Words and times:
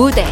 무대. 0.00 0.24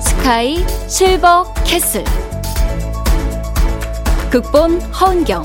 스카이 0.00 0.66
실버 0.88 1.54
캐슬. 1.62 2.02
극본 4.28 4.80
허은경 4.80 5.44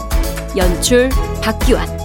연출 0.57 1.09
박기환 1.43 1.98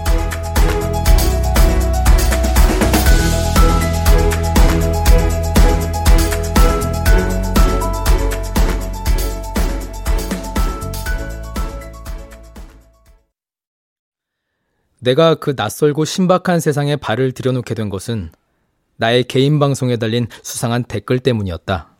내가 15.05 15.35
그 15.35 15.53
낯설고 15.55 16.07
신박한 16.07 16.61
세상에 16.61 16.97
발을 16.97 17.33
들여놓게 17.33 17.75
된 17.75 17.91
것은 17.91 18.31
나의 18.97 19.25
개인 19.25 19.59
방송에 19.59 19.97
달린 19.97 20.27
수상한 20.43 20.83
댓글 20.83 21.19
때문이었다. 21.19 21.91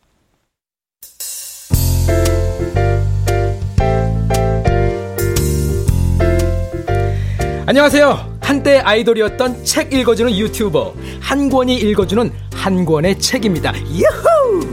안녕하세요. 7.67 8.37
한때 8.41 8.79
아이돌이었던 8.79 9.63
책 9.65 9.93
읽어주는 9.93 10.35
유튜버 10.35 10.95
한 11.19 11.49
권이 11.49 11.75
읽어주는 11.75 12.31
한 12.53 12.85
권의 12.85 13.19
책입니다. 13.19 13.73
예후! 13.89 14.67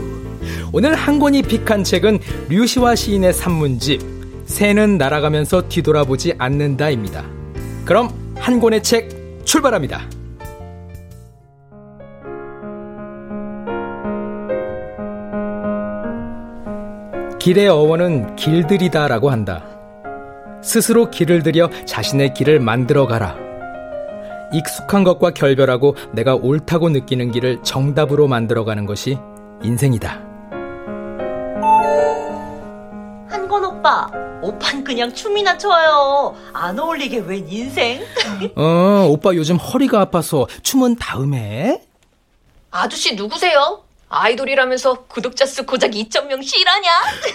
오늘 0.71 0.95
한 0.95 1.19
권이 1.19 1.43
픽한 1.43 1.83
책은 1.83 2.19
류시화 2.49 2.95
시인의 2.95 3.33
산문집 3.33 4.01
새는 4.45 4.97
날아가면서 4.97 5.69
뒤돌아보지 5.69 6.33
않는다입니다. 6.37 7.25
그럼 7.85 8.22
한 8.35 8.59
권의 8.59 8.83
책 8.83 9.09
출발합니다. 9.45 10.01
길의 17.39 17.67
어원은 17.67 18.37
길들이다라고 18.37 19.29
한다. 19.29 19.65
스스로 20.61 21.09
길을 21.09 21.43
들여 21.43 21.69
자신의 21.85 22.33
길을 22.33 22.61
만들어 22.61 23.05
가라. 23.05 23.35
익숙한 24.53 25.03
것과 25.03 25.31
결별하고 25.31 25.95
내가 26.13 26.35
옳다고 26.35 26.89
느끼는 26.89 27.31
길을 27.31 27.63
정답으로 27.63 28.27
만들어 28.27 28.63
가는 28.63 28.85
것이 28.85 29.17
인생이다. 29.61 30.32
오빠, 34.43 34.47
오빤 34.47 34.83
그냥 34.83 35.13
춤이나 35.13 35.57
춰요. 35.57 36.35
안 36.53 36.77
어울리게 36.77 37.19
웬 37.19 37.47
인생? 37.47 38.05
어, 38.55 39.07
오빠 39.09 39.33
요즘 39.35 39.55
허리가 39.57 40.01
아파서 40.01 40.47
춤은 40.61 40.97
다음에. 40.97 41.81
아저씨 42.69 43.15
누구세요? 43.15 43.83
아이돌이라면서 44.09 45.05
구독자 45.05 45.45
수 45.45 45.65
고작 45.65 45.91
2,000명 45.91 46.43
실하냐? 46.43 46.89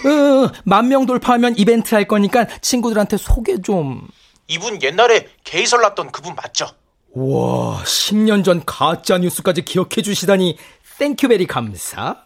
어, 0.05 0.51
만명 0.63 1.05
돌파하면 1.05 1.55
이벤트 1.57 1.93
할 1.95 2.05
거니까 2.07 2.45
친구들한테 2.61 3.17
소개 3.17 3.61
좀. 3.61 4.07
이분 4.47 4.81
옛날에 4.81 5.27
게이설 5.43 5.81
났던 5.81 6.11
그분 6.11 6.35
맞죠? 6.35 6.67
와, 7.13 7.81
10년 7.83 8.45
전 8.45 8.63
가짜 8.65 9.17
뉴스까지 9.17 9.63
기억해 9.63 10.01
주시다니 10.03 10.57
Thank 10.99 11.19
you 11.19 11.31
very 11.31 11.47
감사. 11.47 12.23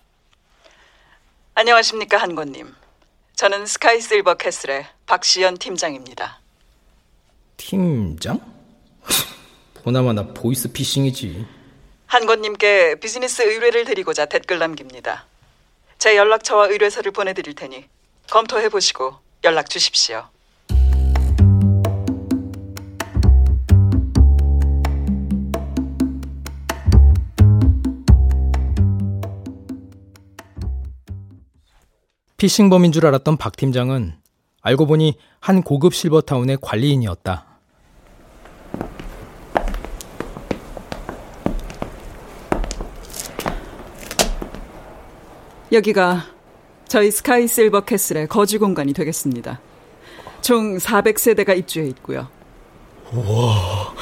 안녕하십니까 1.55 2.17
한권님. 2.17 2.82
저는 3.35 3.66
스카이 3.66 3.99
실버 3.99 4.35
캐슬의 4.35 4.85
박시연 5.05 5.57
팀장입니다. 5.57 6.39
팀장? 7.57 8.39
보나마나 9.83 10.23
보이스 10.33 10.71
피싱이지. 10.71 11.45
한권님께 12.07 12.95
비즈니스 12.99 13.41
의뢰를 13.41 13.85
드리고자 13.85 14.25
댓글 14.25 14.59
남깁니다. 14.59 15.25
제 15.97 16.16
연락처와 16.16 16.67
의뢰서를 16.67 17.11
보내드릴 17.11 17.55
테니 17.55 17.85
검토해 18.29 18.69
보시고 18.69 19.16
연락 19.43 19.69
주십시오. 19.69 20.29
피싱범인 32.43 32.91
줄 32.91 33.05
알았던 33.05 33.37
박 33.37 33.55
팀장은 33.55 34.17
알고 34.61 34.85
보니 34.85 35.17
한 35.39 35.63
고급 35.63 35.95
실버타운의 35.95 36.57
관리인이었다. 36.61 37.45
여기가 45.71 46.25
저희 46.89 47.11
스카이 47.11 47.47
실버 47.47 47.85
캐슬의 47.85 48.27
거주 48.27 48.59
공간이 48.59 48.91
되겠습니다. 48.91 49.61
총 50.41 50.75
400세대가 50.75 51.57
입주해 51.57 51.87
있고요. 51.87 52.27
우와. 53.13 53.93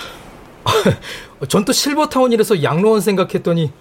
전 1.47 1.63
또 1.63 1.71
실버타운이라서 1.71 2.63
양로원 2.63 3.01
생각했더니 3.01 3.71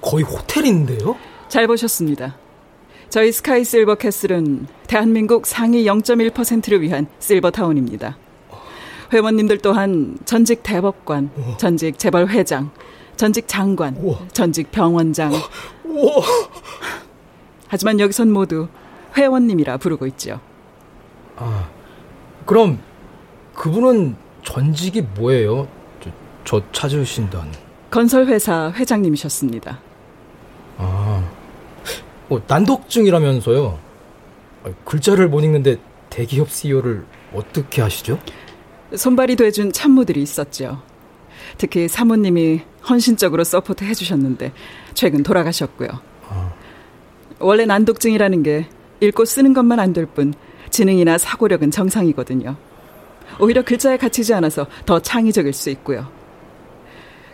거의 0.00 0.24
호텔인데요? 0.24 1.16
잘 1.48 1.68
보셨습니다. 1.68 2.39
저희 3.10 3.32
스카이 3.32 3.64
실버 3.64 3.96
캐슬은 3.96 4.68
대한민국 4.86 5.44
상위 5.44 5.84
0.1%를 5.84 6.80
위한 6.80 7.08
실버타운입니다. 7.18 8.16
회원님들 9.12 9.58
또한 9.58 10.16
전직 10.24 10.62
대법관, 10.62 11.30
우와. 11.36 11.56
전직 11.56 11.98
재벌 11.98 12.28
회장, 12.28 12.70
전직 13.16 13.48
장관, 13.48 13.96
우와. 13.96 14.20
전직 14.32 14.70
병원장. 14.70 15.32
우와. 15.84 16.22
하지만 17.66 17.98
여기선 17.98 18.30
모두 18.30 18.68
회원님이라 19.16 19.78
부르고 19.78 20.06
있죠. 20.06 20.38
아, 21.36 21.68
그럼 22.46 22.78
그분은 23.54 24.14
전직이 24.44 25.02
뭐예요? 25.02 25.66
저, 26.00 26.10
저 26.44 26.62
찾으신다는. 26.70 27.50
건설회사 27.90 28.70
회장님이셨습니다. 28.76 29.80
아. 30.78 31.39
어, 32.30 32.40
난독증이라면서요. 32.46 33.78
글자를 34.84 35.28
못 35.28 35.40
읽는데 35.42 35.78
대기업 36.10 36.50
CEO를 36.50 37.04
어떻게 37.34 37.82
하시죠? 37.82 38.18
손발이 38.94 39.36
돼준 39.36 39.72
참모들이 39.72 40.22
있었죠. 40.22 40.82
특히 41.58 41.88
사모님이 41.88 42.62
헌신적으로 42.88 43.44
support 43.44 43.84
해주셨는데 43.84 44.52
최근 44.94 45.22
돌아가셨고요. 45.22 45.88
아. 46.28 46.52
원래 47.38 47.64
난독증이라는 47.66 48.42
게 48.42 48.66
읽고 49.00 49.24
쓰는 49.24 49.52
것만 49.54 49.80
안 49.80 49.92
될 49.92 50.06
뿐 50.06 50.34
지능이나 50.70 51.18
사고력은 51.18 51.70
정상이거든요. 51.70 52.56
오히려 53.40 53.62
글자에 53.62 53.96
갇히지 53.96 54.34
않아서 54.34 54.66
더 54.86 55.00
창의적일 55.00 55.52
수 55.52 55.70
있고요. 55.70 56.06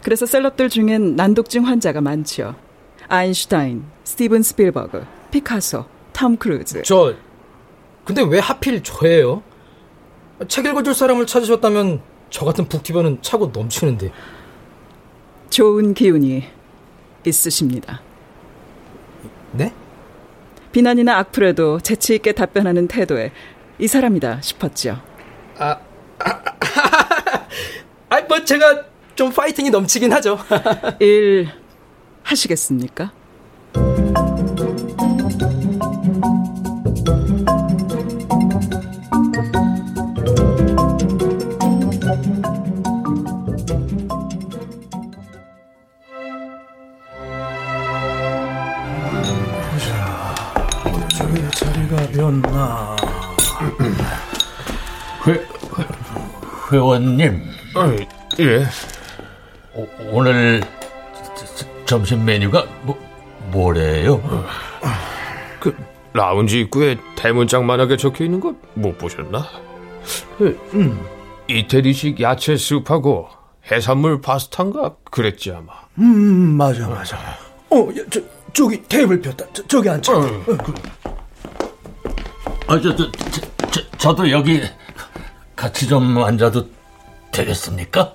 그래서 0.02 0.24
celeb들 0.25 0.69
중엔 0.70 1.16
난독증 1.16 1.66
환자가 1.66 2.00
많지요. 2.00 2.54
아인슈타인, 3.08 3.84
스티븐 4.06 4.43
스필버그, 4.44 5.05
피카소, 5.33 5.84
톰 6.12 6.37
크루즈. 6.37 6.83
저 6.83 7.12
근데 8.05 8.22
왜 8.22 8.39
하필 8.39 8.81
저예요? 8.81 9.43
책 10.47 10.65
읽어줄 10.67 10.94
사람을 10.94 11.27
찾으셨다면 11.27 12.00
저 12.31 12.44
같은 12.44 12.69
booktuber는 12.69 13.20
차고 13.21 13.50
넘치는데. 13.53 14.12
좋은 15.50 15.93
기운이 15.93 16.44
있으십니다. 17.26 18.00
네? 19.50 19.75
비난이나 20.70 21.19
악플에도 21.19 21.81
재치 21.81 22.14
있게 22.14 22.31
답변하는 22.31 22.87
태도에 22.87 23.32
이 23.81 23.88
사람이다 23.88 24.41
싶었죠. 24.41 25.00
아, 25.59 25.81
아, 26.20 26.43
아, 28.11 28.20
뭐 28.29 28.44
제가 28.44 28.85
좀 29.17 29.32
파이팅이 29.32 29.70
넘치긴 29.70 30.12
하죠. 30.12 30.38
일 31.00 31.49
하시겠습니까? 32.23 33.11
자리가? 51.56 52.96
회, 55.26 55.46
회원님. 56.73 57.43
어이, 57.75 58.06
예. 58.40 58.67
오, 59.75 59.87
오늘 60.11 60.62
점심 61.87 62.25
메뉴가 62.25 62.64
라운지 66.37 66.61
입구에 66.61 66.99
대문짝만하게 67.17 67.97
적혀 67.97 68.25
있는 68.25 68.41
거 68.41 68.55
못 68.75 68.99
보셨나? 68.99 69.49
그, 70.37 70.59
음. 70.75 71.00
이태리식 71.49 72.21
야채 72.21 72.56
스프하고 72.56 73.29
해산물 73.71 74.21
파스타인가 74.21 74.94
그랬지 75.11 75.50
아마. 75.53 75.73
음 75.99 76.05
맞아 76.56 76.88
맞아. 76.88 77.17
어, 77.71 77.88
저 78.11 78.21
저기 78.53 78.83
테이블 78.87 79.21
폈다. 79.21 79.47
저, 79.67 79.81
기 79.81 79.88
앉자. 79.88 80.12
어, 80.17 80.21
그. 80.44 80.75
아, 82.69 82.81
저, 82.81 82.94
저, 82.94 83.11
저, 83.12 83.41
저, 83.71 83.91
저도 83.97 84.31
여기 84.31 84.61
같이 85.55 85.88
좀 85.88 86.19
앉아도 86.19 86.69
되겠습니까? 87.33 88.12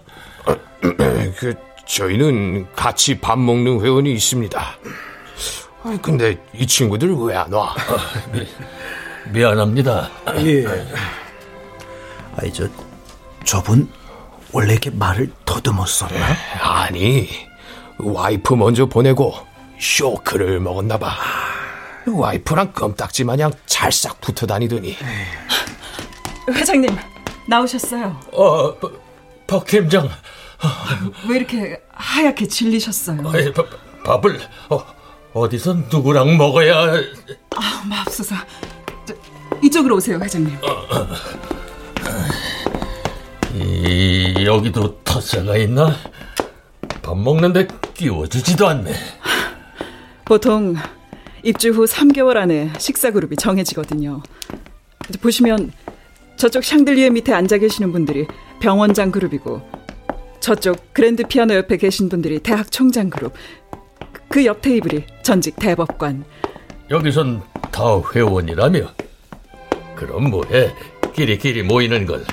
그 0.82 1.54
저희는 1.88 2.68
같이 2.76 3.20
밥 3.20 3.40
먹는 3.40 3.82
회원이 3.82 4.12
있습니다. 4.14 4.62
아니 5.84 6.02
근데 6.02 6.38
이 6.54 6.66
친구들 6.66 7.14
왜 7.16 7.36
안 7.36 7.52
와? 7.54 7.76
미, 8.32 8.48
미안합니다. 9.32 10.10
예. 10.38 10.66
아이 12.38 12.52
저 12.54 12.68
저분 13.44 13.90
원래 14.52 14.74
이렇게 14.74 14.90
말을 14.92 15.32
더듬었었나? 15.46 16.36
아니 16.62 17.30
와이프 17.98 18.54
먼저 18.54 18.86
보내고 18.86 19.34
쇼크를 19.80 20.60
먹었나 20.60 20.98
봐. 20.98 21.16
와이프랑 22.08 22.74
껌딱지 22.74 23.24
마냥 23.24 23.52
잘싹 23.66 24.22
붙어 24.22 24.46
다니더니. 24.46 24.96
회장님 26.50 26.96
나오셨어요. 27.48 28.20
어, 28.34 28.76
박 29.48 29.66
팀장. 29.66 30.10
왜 31.28 31.38
이렇게 31.38 31.82
하얗게 31.92 32.48
질리셨어요? 32.48 33.28
아이, 33.30 33.52
바, 33.52 33.64
밥을 34.06 34.40
어, 34.70 34.84
어디서 35.34 35.74
누구랑 35.92 36.38
먹어야? 36.38 36.94
아, 37.56 37.84
맙소사. 37.88 38.36
저, 39.06 39.14
이쪽으로 39.64 39.96
오세요, 39.96 40.20
회장님. 40.20 40.58
이, 43.56 44.46
여기도 44.46 45.02
텃세가 45.04 45.58
있나? 45.58 45.96
밥 47.02 47.18
먹는데 47.18 47.68
끼워주지도 47.94 48.68
않네. 48.68 48.94
보통 50.26 50.76
입주 51.44 51.70
후 51.72 51.86
3개월 51.86 52.38
안에 52.38 52.72
식사 52.78 53.12
그룹이 53.12 53.36
정해지거든요. 53.38 54.22
보시면 55.22 55.72
저쪽 56.38 56.64
샹들리에 56.64 57.10
밑에 57.10 57.34
앉아 57.34 57.58
계시는 57.58 57.92
분들이 57.92 58.28
병원장 58.60 59.12
그룹이고 59.12 59.62
저쪽 60.40 60.94
그랜드 60.94 61.24
피아노 61.28 61.54
옆에 61.56 61.78
계신 61.78 62.10
분들이 62.10 62.40
대학 62.40 62.72
총장 62.72 63.10
그룹 63.10 63.34
그 64.32 64.46
옆 64.46 64.62
테이블이 64.62 65.04
전직 65.24 65.56
대법관. 65.58 66.24
여기선 66.90 67.42
다 67.72 67.84
회원이라며. 68.14 68.80
그럼 69.96 70.30
뭐해? 70.30 70.74
끼리끼리 71.14 71.64
모이는 71.64 72.06
걸. 72.06 72.24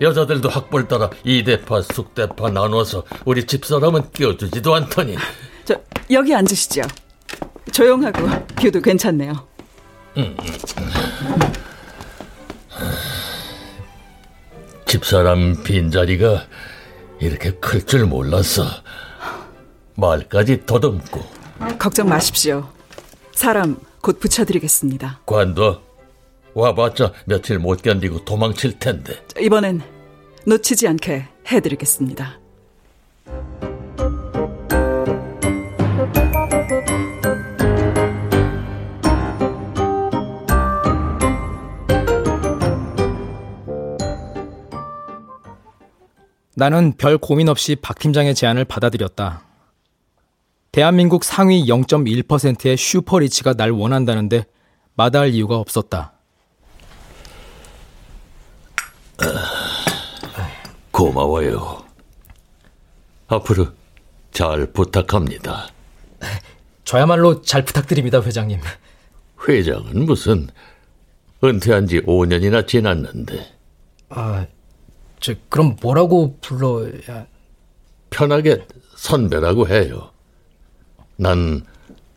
여자들도 0.00 0.48
학벌 0.48 0.86
따라 0.88 1.10
이대파 1.24 1.82
숙대파 1.82 2.50
나눠서 2.50 3.04
우리 3.24 3.44
집사람은 3.44 4.10
끼워주지도 4.12 4.74
않더니. 4.74 5.16
저 5.64 5.74
여기 6.10 6.34
앉으시죠. 6.34 6.82
조용하고 7.72 8.28
view도 8.56 8.80
괜찮네요. 8.80 9.32
음. 10.16 10.36
집사람 14.86 15.62
빈자리가 15.62 16.46
이렇게 17.20 17.52
클 17.52 17.84
줄 17.84 18.06
몰랐어. 18.06 18.64
말까지 19.98 20.64
더듬고. 20.64 21.20
걱정 21.78 22.08
마십시오. 22.08 22.68
사람 23.32 23.76
곧 24.00 24.20
붙여드리겠습니다. 24.20 25.20
관둬. 25.26 25.82
와봤자 26.54 27.12
며칠 27.26 27.58
못 27.58 27.82
견디고 27.82 28.24
도망칠 28.24 28.78
텐데. 28.78 29.14
이번엔 29.40 29.82
놓치지 30.46 30.86
않게 30.88 31.26
해드리겠습니다. 31.50 32.38
나는 46.54 46.92
별 46.96 47.18
고민 47.18 47.48
없이 47.48 47.76
박 47.76 47.98
팀장의 47.98 48.34
제안을 48.34 48.64
받아들였다. 48.64 49.47
대한민국 50.72 51.24
상위 51.24 51.64
0.1%의 51.66 52.76
슈퍼리치가 52.76 53.54
날 53.54 53.70
원한다는데 53.70 54.44
마다할 54.94 55.30
이유가 55.30 55.56
없었다. 55.56 56.12
고마워요. 60.92 61.84
앞으로 63.28 63.68
잘 64.32 64.66
부탁합니다. 64.72 65.68
저야말로 66.84 67.42
잘 67.42 67.64
부탁드립니다, 67.64 68.20
회장님. 68.20 68.60
회장은 69.46 70.06
무슨 70.06 70.48
은퇴한 71.42 71.86
지 71.86 72.00
5년이나 72.00 72.66
지났는데. 72.66 73.54
아, 74.10 74.46
저 75.20 75.34
그럼 75.48 75.76
뭐라고 75.80 76.38
불러야 76.40 77.26
편하게 78.10 78.66
선배라고 78.96 79.68
해요. 79.68 80.10
난 81.20 81.62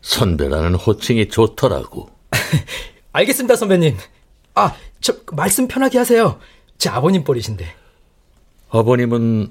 선배라는 0.00 0.74
호칭이 0.74 1.28
좋더라고. 1.28 2.08
알겠습니다, 3.12 3.56
선배님. 3.56 3.96
아, 4.54 4.74
저 5.00 5.14
말씀 5.32 5.66
편하게 5.68 5.98
하세요. 5.98 6.38
제 6.78 6.88
아버님 6.88 7.24
뻘이신데. 7.24 7.66
아버님은 8.70 9.50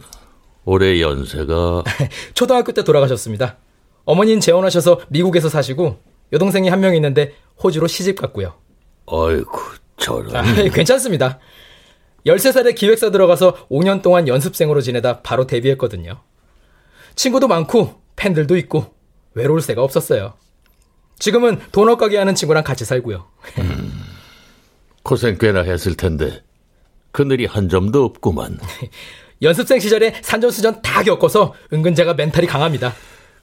올해 0.66 1.00
연세가 1.02 1.84
초등학교 2.34 2.72
때 2.72 2.84
돌아가셨습니다. 2.84 3.58
어머니는 4.06 4.40
재혼하셔서 4.40 5.02
미국에서 5.10 5.50
사시고 5.50 6.00
여동생이 6.34 6.70
한 6.70 6.80
명 6.80 6.96
있는데 6.96 7.34
호주로 7.62 7.88
시집 7.88 8.20
갔고요. 8.20 8.54
아이고, 9.08 9.52
저런. 9.98 10.36
아, 10.36 10.44
괜찮습니다. 10.74 11.40
13살에 12.26 12.76
기획사 12.76 13.10
들어가서 13.12 13.68
5년 13.70 14.02
동안 14.02 14.28
연습생으로 14.28 14.82
지내다 14.82 15.22
바로 15.22 15.46
데뷔했거든요. 15.46 16.22
친구도 17.16 17.48
많고 17.48 18.02
팬들도 18.16 18.56
있고 18.58 18.94
외로울 19.34 19.62
새가 19.62 19.82
없었어요. 19.84 20.34
지금은 21.20 21.60
도넛 21.72 22.00
가게 22.00 22.18
하는 22.18 22.34
친구랑 22.36 22.64
같이 22.64 22.84
살고요. 22.84 23.28
음, 23.60 24.04
고생 25.04 25.38
꽤나 25.38 25.62
했을 25.62 25.96
텐데 25.96 26.44
그늘이 27.12 27.46
한 27.46 27.70
점도 27.70 28.04
없구만. 28.06 28.60
연습생 29.42 29.80
시절에 29.80 30.20
산전수전 30.22 30.82
다 30.82 31.04
겪어서 31.04 31.54
은근 31.74 31.96
제가 31.96 32.14
멘탈이 32.14 32.48
강합니다. 32.48 32.94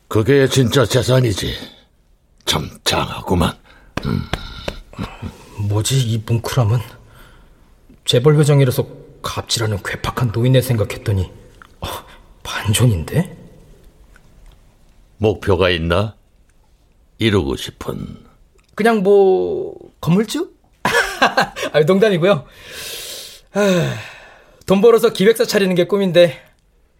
그게 0.07 0.49
진짜 0.49 0.85
재산이지. 0.85 1.55
참 2.45 2.69
장하구만. 2.85 3.53
음. 4.07 4.23
뭐지 5.69 5.99
이 6.01 6.23
뭉클함은? 6.25 6.79
재벌 8.05 8.37
회장이라서 8.37 8.87
갑질하는 9.23 9.83
괴팍한 9.85 10.31
노인네 10.33 10.63
생각했더니 10.63 11.31
어, 11.81 11.87
반전인데? 12.43 13.37
목표가 15.19 15.69
있나? 15.71 16.17
이루고 17.19 17.57
싶은 17.57 18.25
그냥 18.75 19.03
뭐 19.03 19.75
건물주? 20.01 20.53
아, 21.73 21.81
농담이고요. 21.81 22.47
아, 23.55 23.95
돈 24.67 24.81
벌어서 24.81 25.13
기획사 25.13 25.45
차리는 25.45 25.75
게 25.75 25.85
꿈인데 25.85 26.41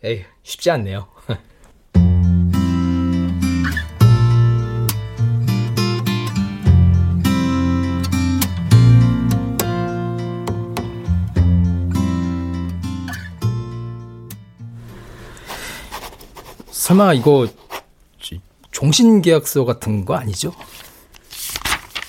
에이 0.03 0.25
쉽지 0.43 0.71
않네요. 0.73 1.07
설마 16.71 17.13
이거 17.15 17.47
종신계약서 18.79 19.65
같은 19.65 20.05
거 20.05 20.15
아니죠? 20.15 20.53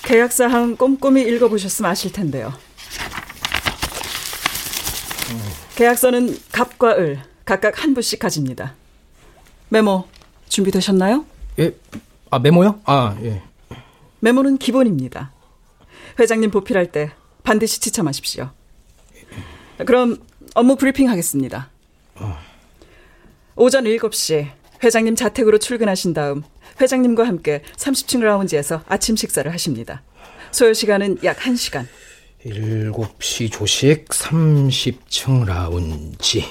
계약사항 0.02 0.76
꼼꼼히 0.76 1.22
읽어보셨으면 1.22 1.90
아실 1.90 2.12
텐데요. 2.12 2.52
계약서는 5.74 6.38
갑과 6.52 6.96
을 6.98 7.20
각각 7.44 7.82
한 7.82 7.92
부씩 7.92 8.20
가집니다. 8.20 8.74
메모 9.68 10.06
준비되셨나요? 10.48 11.24
예. 11.58 11.74
아, 12.30 12.38
메모요? 12.38 12.80
아, 12.84 13.16
예. 13.22 13.42
메모는 14.20 14.58
기본입니다. 14.58 15.32
회장님 16.20 16.52
보필할 16.52 16.92
때 16.92 17.10
반드시 17.42 17.80
지참하십시오. 17.80 18.48
그럼 19.78 20.22
업무 20.54 20.76
브리핑 20.76 21.10
하겠습니다. 21.10 21.68
오전 23.56 23.84
7시 23.84 24.59
회장님 24.82 25.14
자택으로 25.14 25.58
출근하신 25.58 26.14
다음 26.14 26.42
회장님과 26.80 27.26
함께 27.26 27.62
30층 27.76 28.20
라운지에서 28.20 28.82
아침 28.88 29.16
식사를 29.16 29.50
하십니다. 29.52 30.02
소요 30.50 30.72
시간은 30.72 31.18
약 31.24 31.38
1시간. 31.38 31.86
7시 32.44 33.52
조식 33.52 34.08
30층 34.08 35.44
라운지. 35.46 36.44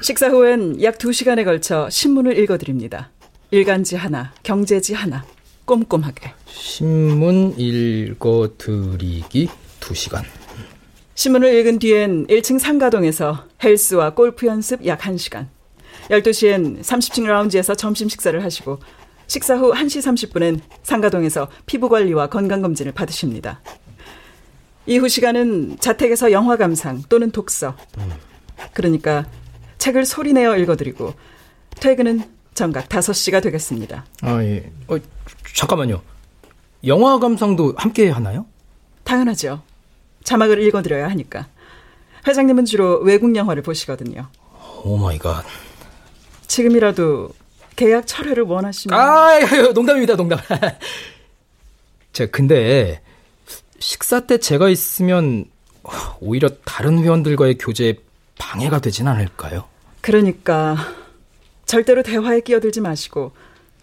식사 0.00 0.28
후엔 0.28 0.82
약 0.82 0.98
2시간에 0.98 1.44
걸쳐 1.44 1.88
신문을 1.88 2.36
읽어드립니다. 2.38 3.10
일간지 3.50 3.94
하나, 3.94 4.34
경제지 4.42 4.94
하나, 4.94 5.24
꼼꼼하게. 5.64 6.32
신문 6.46 7.54
읽어드리기 7.56 9.48
2시간. 9.80 10.24
신문을 11.14 11.54
읽은 11.60 11.78
뒤엔 11.78 12.26
1층 12.26 12.58
상가동에서 12.58 13.46
헬스와 13.62 14.14
골프 14.14 14.46
연습 14.46 14.84
약 14.84 14.98
1시간. 15.00 15.46
12시엔 16.10 16.80
30층 16.82 17.26
라운지에서 17.26 17.74
점심 17.74 18.08
식사를 18.08 18.42
하시고 18.42 18.78
식사 19.26 19.56
후 19.56 19.72
1시 19.72 20.30
30분엔 20.30 20.60
상가동에서 20.82 21.48
피부 21.66 21.88
관리와 21.88 22.28
건강 22.28 22.62
검진을 22.62 22.92
받으십니다. 22.92 23.60
이후 24.86 25.08
시간은 25.08 25.78
자택에서 25.78 26.30
영화 26.32 26.56
감상 26.56 27.02
또는 27.08 27.30
독서. 27.30 27.74
그러니까 28.72 29.26
책을 29.78 30.04
소리내어 30.04 30.56
읽어드리고 30.58 31.14
퇴근은 31.80 32.22
정각 32.54 32.88
5시가 32.88 33.42
되겠습니다. 33.42 34.04
아, 34.22 34.42
예. 34.42 34.70
어, 34.88 34.96
잠깐만요. 35.54 36.02
영화 36.86 37.18
감상도 37.18 37.74
함께 37.76 38.10
하나요? 38.10 38.46
당연하죠. 39.04 39.62
자막을 40.22 40.62
읽어드려야 40.62 41.08
하니까. 41.08 41.48
회장님은 42.26 42.64
주로 42.64 43.00
외국 43.00 43.34
영화를 43.34 43.62
보시거든요. 43.62 44.28
Oh 44.82 44.96
my 44.96 45.18
God. 45.18 45.44
지금이라도 46.46 47.30
계약 47.76 48.06
철회를 48.06 48.44
원하시면 48.44 48.98
아, 48.98 49.38
농담입니다, 49.74 50.16
농담. 50.16 50.38
제가 52.12 52.30
근데 52.30 53.02
식사 53.78 54.20
때 54.20 54.38
제가 54.38 54.68
있으면 54.68 55.46
오히려 56.20 56.48
다른 56.64 56.98
회원들과의 56.98 57.58
교제에 57.58 57.94
방해가 58.38 58.80
되진 58.80 59.08
않을까요? 59.08 59.64
그러니까 60.00 60.76
절대로 61.66 62.02
대화에 62.02 62.40
끼어들지 62.40 62.80
마시고 62.80 63.32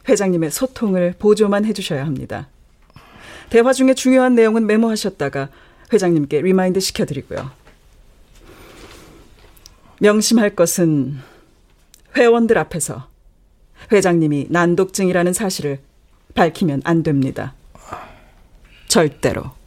회장님의 0.08 0.51
소통을 0.51 1.15
보조만 1.20 1.65
해주셔야 1.65 2.06
합니다. 2.06 2.48
대화 3.50 3.74
중에 3.74 3.94
중요한 3.94 4.36
내용은 4.36 4.65
메모하셨다가 4.65 5.50
회장님께 5.91 6.41
remind 6.41 6.79
시켜드리고요. 6.80 7.51
명심할 10.00 10.56
것은 10.56 11.20
회원들 12.15 12.58
앞에서 12.58 13.08
회장님이 13.91 14.48
난독증이라는 14.50 15.34
사실을 15.34 15.80
밝히면 16.36 16.82
안 16.84 17.03
됩니다. 17.03 17.53
절대로. 18.88 19.61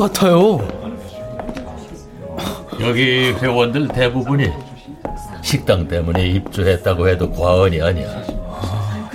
뷔페 0.00 0.08
같아요. 0.08 0.66
여기 2.80 3.32
회원들 3.32 3.88
대부분이 3.88 4.48
식당 5.42 5.86
때문에 5.86 6.26
입주했다고 6.26 7.08
해도 7.08 7.30
과언이 7.30 7.82
아니야. 7.82 8.22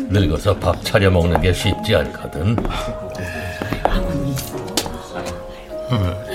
늙어서 0.10 0.56
밥 0.56 0.84
차려 0.84 1.10
먹는 1.10 1.42
게 1.42 1.52
쉽지 1.52 1.96
않거든. 1.96 2.56
음, 5.92 6.26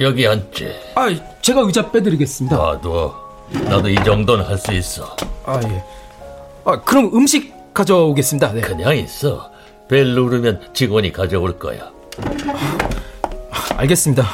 여기 0.00 0.26
앉지. 0.26 0.74
아, 0.96 1.08
제가 1.40 1.60
의자 1.60 1.90
빼드리겠습니다. 1.92 2.56
나도 2.56 3.14
나도 3.52 3.88
이 3.88 3.94
정도는 4.04 4.44
할 4.44 4.58
수 4.58 4.72
있어. 4.72 5.16
아 5.44 5.60
예. 5.64 5.82
아 6.64 6.80
그럼 6.80 7.10
음식 7.14 7.54
가져오겠습니다. 7.72 8.52
네. 8.52 8.60
그냥 8.60 8.96
있어. 8.96 9.50
벨 9.88 10.14
누르면 10.14 10.70
직원이 10.74 11.12
가져올 11.12 11.56
거야. 11.58 11.90
알겠습니다. 13.76 14.24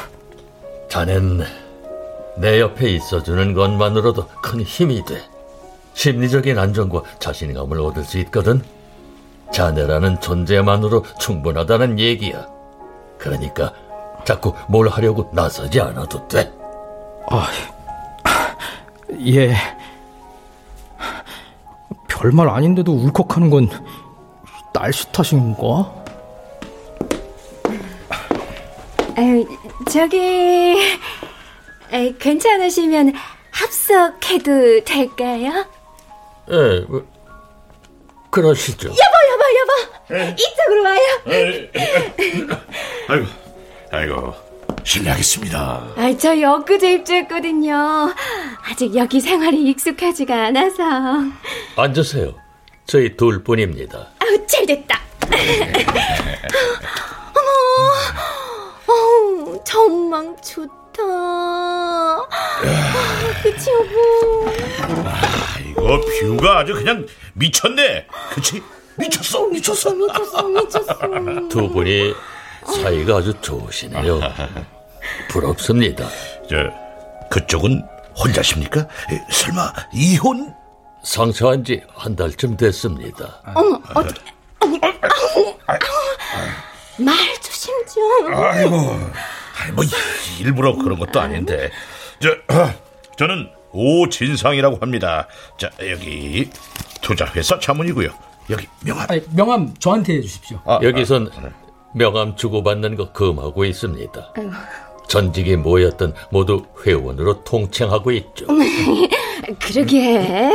자넨 0.89 1.45
내 2.37 2.61
옆에 2.61 2.91
있어주는 2.91 3.55
것만으로도 3.55 4.27
큰 4.43 4.61
힘이 4.63 5.05
돼. 5.05 5.23
심리적인 5.95 6.59
안정과 6.59 7.03
자신감을 7.19 7.81
얻을 7.81 8.05
수 8.05 8.19
있거든. 8.21 8.63
자네라는 9.53 10.21
존재만으로 10.21 11.05
충분하다는 11.21 11.99
얘기야. 11.99 12.47
그러니까 13.19 13.73
자꾸 14.25 14.55
뭘 14.69 14.89
하려고 14.89 15.31
나서지 15.33 15.81
않아도 15.81 16.27
돼. 16.27 16.53
아, 17.31 17.47
예. 19.27 19.55
별말 22.09 22.49
아닌데도 22.49 22.93
울컥하는 22.93 23.51
건 23.51 23.69
날씨 24.73 25.11
탓인가? 25.13 26.04
에이, 29.17 29.47
저기 29.91 30.77
에이, 31.93 32.15
괜찮으시면 32.19 33.13
합석해도 33.51 34.85
될까요? 34.85 35.65
예, 36.51 36.81
뭐, 36.89 37.07
그러시죠. 38.31 38.89
여보, 38.89 38.99
여보, 39.31 39.45
여보, 39.61 40.35
이쪽으로 40.37 40.83
와요. 40.85 41.01
아이고, 43.09 43.27
아이고, 43.93 44.35
실례하겠습니다. 44.83 45.59
아, 45.97 46.17
저 46.19 46.33
엊그제 46.35 46.93
입주했거든요. 46.95 48.13
아직 48.69 48.95
여기 48.97 49.21
생활이 49.21 49.63
익숙하지가 49.71 50.47
않아서. 50.47 50.83
앉으세요. 51.77 52.35
저희 52.87 53.17
둘뿐입니다. 53.17 53.99
아우, 54.19 54.47
잘 54.47 54.67
됐다. 54.67 55.01
어머, 57.37 57.49
어우, 58.95 59.61
전망 59.65 60.37
좋다. 60.41 61.03
아, 61.03 62.29
그치, 63.43 63.71
여보? 63.71 64.51
아, 65.09 65.59
이거 65.69 66.01
뷰가 66.21 66.61
아주 66.61 66.75
그냥 66.75 67.07
미쳤네. 67.35 68.07
그치? 68.35 68.63
미쳤어, 68.97 69.47
미쳤어. 69.49 69.91
미쳤어, 69.95 70.43
미쳤어. 70.49 70.99
두 71.49 71.69
분이 71.69 72.15
사이가 72.67 73.17
아주 73.17 73.35
좋으시네요. 73.41 74.21
부럽습니다. 75.29 76.07
저, 76.49 76.57
그쪽은 77.31 77.83
혼자십니까? 78.17 78.81
에, 79.11 79.21
설마 79.31 79.73
이혼? 79.93 80.55
상처한 81.03 81.63
지 81.65 81.83
한 81.95 82.17
달쯤 82.17 82.57
됐습니다. 82.57 83.43
어머, 83.55 83.79
어떻게, 83.95 84.21
어머, 84.61 84.79
아우, 84.83 85.55
아우, 85.67 85.79
말 86.97 87.15
조심 87.43 87.43
좀. 87.43 87.43
아이고, 87.43 87.43
아 87.43 87.54
이, 89.69 89.73
뭐 89.73 89.85
일부러 90.41 90.75
그런 90.77 90.99
것도 90.99 91.21
아닌데. 91.21 91.71
저, 92.21 92.31
어, 92.31 92.73
저는 93.17 93.49
오진상이라고 93.73 94.79
합니다. 94.81 95.29
자, 95.59 95.71
여기 95.89 96.51
투자회사 97.01 97.59
자문이고요. 97.59 98.11
여기 98.51 98.67
명함. 98.85 99.07
아니, 99.09 99.23
명함 99.35 99.75
저한테 99.79 100.15
해주십시오. 100.15 100.61
아, 100.65 100.79
여기선 100.83 101.31
명함 101.95 102.37
주고받는 102.37 102.97
거 102.97 103.13
금하고 103.13 103.65
있습니다. 103.65 104.35
전직이 105.09 105.57
모였던 105.57 106.15
모두 106.31 106.67
회원으로 106.85 107.45
통칭하고 107.45 108.11
있죠. 108.13 108.47
그러게. 109.61 110.51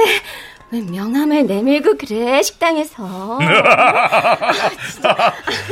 왜 0.71 0.81
명함을 0.81 1.47
내밀고 1.47 1.97
그래, 1.97 2.41
식당에서. 2.43 3.39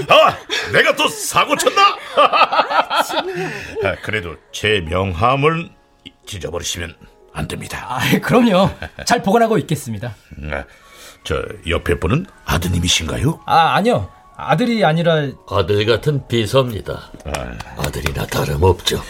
아, 0.10 0.38
내가 0.74 0.96
또 0.96 1.08
사고 1.08 1.56
쳤나? 1.56 1.96
아, 2.16 3.96
그래도 4.01 4.36
제 4.51 4.82
명함을 4.82 5.70
찢어버리시면 6.25 6.96
안 7.34 7.48
됩니다. 7.48 7.86
아, 7.89 8.00
그럼요. 8.20 8.72
잘 9.06 9.22
보관하고 9.22 9.60
있겠습니다. 9.60 10.16
아, 10.51 10.63
저 11.24 11.44
옆에 11.70 12.00
분은 12.00 12.25
아드님이신가요? 12.46 13.42
아, 13.46 13.75
아니요. 13.75 14.10
아들이 14.36 14.84
아니라 14.84 15.27
아들 15.50 15.86
같은 15.86 16.27
비서입니다. 16.27 17.12
아들이나 17.77 18.25
다름없죠. 18.25 19.01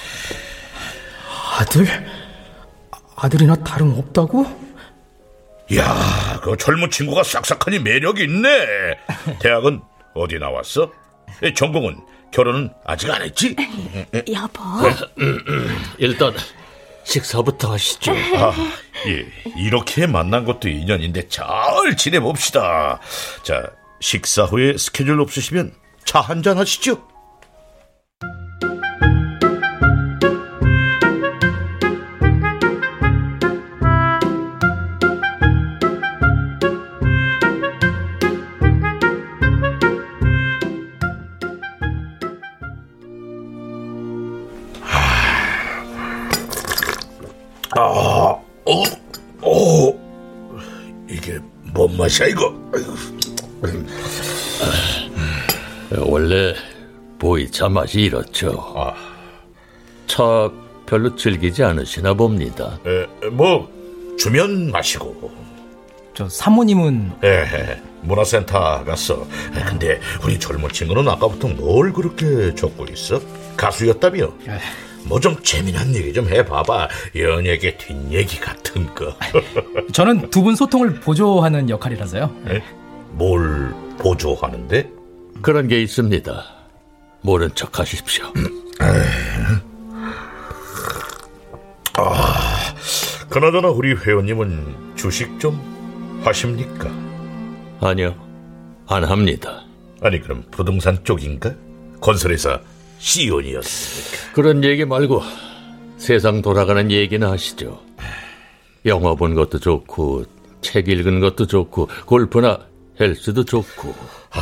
아들? 1.59 1.85
아들이나 3.15 3.55
다름없다고? 3.55 4.66
야, 5.75 6.39
그 6.43 6.55
젊은 6.57 6.89
친구가 6.89 7.23
싹싹하니 7.23 7.79
매력이 7.79 8.23
있네. 8.23 8.49
대학은 9.39 9.81
어디 10.13 10.39
나왔어? 10.39 10.91
에, 11.43 11.53
전공은 11.53 11.99
결혼은 12.31 12.69
아직 12.85 13.09
안 13.11 13.21
했지? 13.21 13.55
여보. 14.33 14.61
일단 15.97 16.33
식사부터 17.03 17.73
하시죠. 17.73 18.11
아, 18.11 18.53
예. 19.07 19.25
이렇게 19.57 20.07
만난 20.07 20.45
것도 20.45 20.67
인연인데 20.69 21.27
잘 21.29 21.45
지내봅시다. 21.97 22.99
자, 23.43 23.63
식사 23.99 24.43
후에 24.43 24.77
스케줄 24.77 25.19
없으시면 25.21 25.73
차 26.05 26.21
한 26.21 26.41
잔 26.43 26.57
하시죠. 26.57 27.01
맛이야 52.07 52.27
이거? 52.27 52.53
원래 55.99 56.53
보이차 57.19 57.67
맛이 57.67 58.01
이렇죠. 58.01 58.73
아. 58.75 58.93
차 60.07 60.49
별로 60.85 61.13
즐기지 61.15 61.63
않으시나 61.63 62.13
봅니다. 62.13 62.79
에, 62.85 63.27
뭐 63.29 63.69
주면 64.17 64.71
마시고. 64.71 65.31
저 66.13 66.27
사모님은 66.29 67.11
에, 67.23 67.81
문화센터 68.01 68.85
갔어. 68.85 69.27
에, 69.55 69.63
근데 69.65 69.99
우리 70.23 70.39
젊은 70.39 70.69
친구는 70.71 71.07
아까부터 71.09 71.49
뭘 71.49 71.91
그렇게 71.91 72.55
적고 72.55 72.85
있어? 72.93 73.19
가수였다며? 73.57 74.31
뭐 75.07 75.19
좀 75.19 75.35
재미난 75.43 75.93
얘기 75.95 76.11
좀 76.13 76.27
해봐봐. 76.27 76.87
연예계 77.15 77.77
뒷얘기 77.77 78.39
같은 78.39 78.85
거. 78.93 79.15
저는 79.93 80.29
두 80.29 80.41
분 80.43 80.55
소통을 80.55 80.99
보조하는 80.99 81.69
역할이라서요. 81.69 82.29
에? 82.49 82.61
뭘 83.11 83.73
보조하는데? 83.99 84.89
그런 85.41 85.67
게 85.67 85.81
있습니다. 85.81 86.45
모른 87.21 87.49
척 87.55 87.79
하십시오. 87.79 88.25
아, 91.97 92.75
그나저나 93.29 93.69
우리 93.69 93.93
회원님은 93.95 94.95
주식 94.95 95.39
좀 95.39 95.59
하십니까? 96.23 96.89
아니요, 97.81 98.15
안 98.87 99.03
합니다. 99.03 99.63
아니 100.01 100.21
그럼 100.21 100.43
부동산 100.51 101.03
쪽인가? 101.03 101.53
건설회사 101.99 102.59
CEO니었습니까? 102.97 104.33
그런 104.33 104.63
얘기 104.63 104.85
말고 104.85 105.21
세상 105.97 106.41
돌아가는 106.41 106.89
얘기나 106.91 107.31
하시죠. 107.31 107.81
영화 108.85 109.15
본 109.15 109.35
것도 109.35 109.59
좋고 109.59 110.25
책 110.61 110.87
읽은 110.87 111.19
것도 111.19 111.47
좋고 111.47 111.89
골프나 112.05 112.59
헬스도 112.99 113.43
좋고 113.45 113.93
아, 114.31 114.41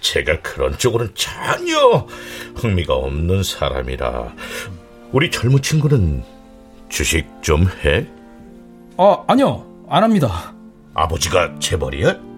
제가 0.00 0.40
그런 0.40 0.76
쪽으로는 0.78 1.12
전혀 1.14 2.06
흥미가 2.56 2.94
없는 2.94 3.42
사람이라 3.42 4.34
우리 5.12 5.30
젊은 5.30 5.60
친구는 5.60 6.22
주식 6.88 7.26
좀 7.42 7.66
해? 7.84 8.06
아, 8.96 9.24
아니요. 9.26 9.66
안 9.88 10.02
합니다. 10.02 10.54
아버지가 10.94 11.58
재벌이야? 11.58 12.31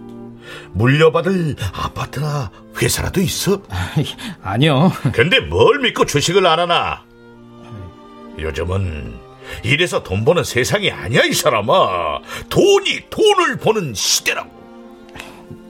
물려받을 0.73 1.57
아파트나 1.73 2.51
회사라도 2.81 3.21
있어? 3.21 3.63
아니요. 4.43 4.93
근데 5.13 5.41
뭘 5.41 5.79
믿고 5.81 6.05
주식을 6.07 6.47
안 6.47 6.59
하나? 6.61 7.03
요즘은 8.39 9.15
이래서 9.63 10.03
돈 10.03 10.25
버는 10.25 10.43
세상이 10.43 10.91
아니야 10.91 11.23
이 11.25 11.33
사람아 11.33 12.19
돈이 12.49 13.11
돈을 13.11 13.59
버는 13.59 13.95
시대라고 13.95 14.51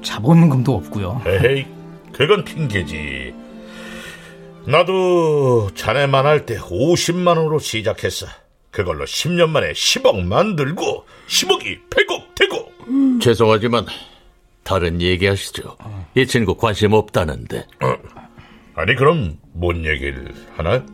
자본금도 0.02 0.74
없고요. 0.74 1.22
에이 1.26 1.66
그건 2.12 2.44
핑계지 2.44 3.34
나도 4.66 5.70
자네만 5.74 6.24
할 6.24 6.46
때 6.46 6.56
50만 6.58 7.36
원으로 7.36 7.58
시작했어 7.58 8.26
그걸로 8.70 9.04
10년 9.04 9.50
만에 9.50 9.72
10억 9.72 10.22
만들고 10.24 11.04
10억이 11.28 11.90
100억 11.90 12.34
되고 12.34 12.72
죄송하지만 13.20 13.86
다른 14.64 15.00
얘기 15.00 15.26
하시죠. 15.26 15.76
이 16.14 16.26
친구 16.26 16.56
관심 16.56 16.92
없다는데. 16.92 17.66
어, 17.82 17.96
아니 18.74 18.94
그럼 18.96 19.38
뭔 19.52 19.84
얘기를 19.84 20.34
하나? 20.56 20.84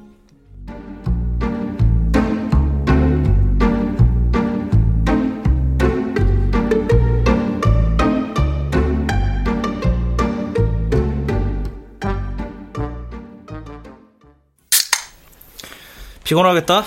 피곤하겠다. 16.25 16.85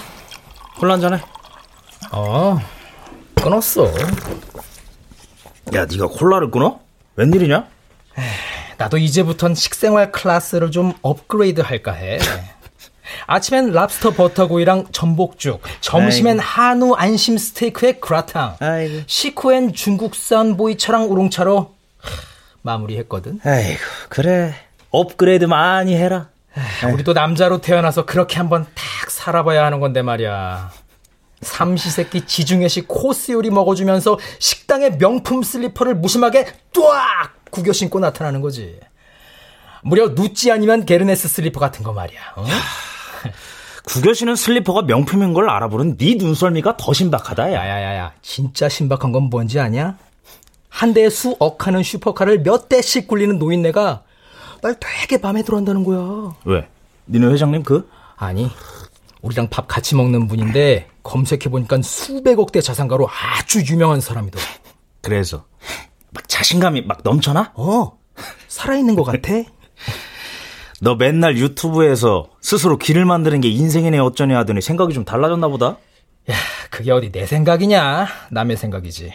콜라 0.79 0.93
한잔해. 0.93 1.21
어, 2.13 2.57
끊었어. 3.35 3.91
야, 5.73 5.85
네가 5.85 6.07
콜라를 6.07 6.51
끊어? 6.51 6.79
웬일이냐? 7.15 7.67
나도 8.77 8.97
이제부턴 8.97 9.55
식생활 9.55 10.11
클래스를 10.11 10.71
좀 10.71 10.93
업그레이드 11.01 11.61
할까 11.61 11.93
해. 11.93 12.19
아침엔 13.27 13.71
랍스터 13.71 14.11
버터구이랑 14.11 14.87
전복죽, 14.91 15.61
점심엔 15.81 16.39
아이고. 16.39 16.43
한우 16.43 16.93
안심 16.95 17.37
스테이크에 17.37 17.93
그라탕, 17.93 18.55
아이고. 18.59 19.03
식후엔 19.05 19.73
중국산 19.73 20.57
보이차랑 20.57 21.11
우롱차로 21.11 21.73
하, 21.99 22.09
마무리했거든. 22.63 23.39
아이고, 23.43 23.79
그래. 24.09 24.55
업그레이드 24.89 25.45
많이 25.45 25.95
해라. 25.95 26.29
우리도 26.91 27.13
남자로 27.13 27.61
태어나서 27.61 28.05
그렇게 28.05 28.37
한번 28.37 28.65
탁 28.75 29.09
살아봐야 29.11 29.63
하는 29.65 29.79
건데 29.79 30.01
말이야. 30.01 30.71
삼시세끼 31.43 32.25
지중해식 32.25 32.87
코스 32.87 33.31
요리 33.33 33.49
먹어주면서 33.49 34.17
식당의 34.39 34.97
명품 34.97 35.43
슬리퍼를 35.43 35.95
무심하게 35.95 36.47
뚜악 36.71 37.33
구겨 37.51 37.71
신고 37.73 37.99
나타나는 37.99 38.41
거지. 38.41 38.79
무려 39.83 40.09
구찌 40.09 40.51
아니면 40.51 40.85
에르메스 40.85 41.27
슬리퍼 41.27 41.59
같은 41.59 41.83
거 41.83 41.93
말이야. 41.93 42.19
어? 42.37 42.45
구겨 43.85 44.13
신은 44.13 44.35
슬리퍼가 44.35 44.83
명품인 44.83 45.33
걸 45.33 45.49
알아보는 45.49 45.97
네 45.97 46.15
눈썰미가 46.15 46.77
더 46.77 46.93
신박하다, 46.93 47.51
야. 47.51 47.59
야야야야, 47.59 48.13
진짜 48.21 48.69
신박한 48.69 49.11
건 49.11 49.23
뭔지 49.23 49.59
아냐? 49.59 49.97
한 50.69 50.93
대에 50.93 51.09
수억 51.09 51.67
하는 51.67 51.83
슈퍼카를 51.83 52.43
몇 52.43 52.69
대씩 52.69 53.07
굴리는 53.07 53.37
노인네가 53.37 54.03
날 54.61 54.75
되게 54.79 55.17
마음에 55.17 55.43
들어 55.43 55.57
한다는 55.57 55.83
거야. 55.83 56.33
왜? 56.45 56.67
니네 57.07 57.27
회장님 57.27 57.63
그? 57.63 57.89
아니, 58.15 58.49
우리랑 59.23 59.49
밥 59.49 59.67
같이 59.67 59.95
먹는 59.95 60.27
분인데 60.27 60.87
검색해보니까 61.01 61.81
수백억대 61.81 62.61
자산가로 62.61 63.07
아주 63.09 63.63
유명한 63.65 63.99
사람이더라. 63.99 64.43
그래서 65.01 65.45
막 66.11 66.27
자신감이 66.27 66.81
막 66.81 66.99
넘쳐나? 67.03 67.53
어, 67.55 67.97
살아있는 68.47 68.95
것 68.95 69.03
같아. 69.03 69.33
너 70.81 70.95
맨날 70.95 71.37
유튜브에서 71.37 72.27
스스로 72.41 72.77
길을 72.77 73.05
만드는 73.05 73.39
게 73.39 73.49
인생이네 73.49 73.97
어쩌니 73.99 74.33
하더니 74.33 74.61
생각이 74.61 74.93
좀 74.93 75.05
달라졌나 75.05 75.47
보다. 75.47 75.77
야, 76.29 76.35
그게 76.69 76.91
어디 76.91 77.11
내 77.11 77.25
생각이냐? 77.25 78.07
남의 78.31 78.57
생각이지. 78.57 79.13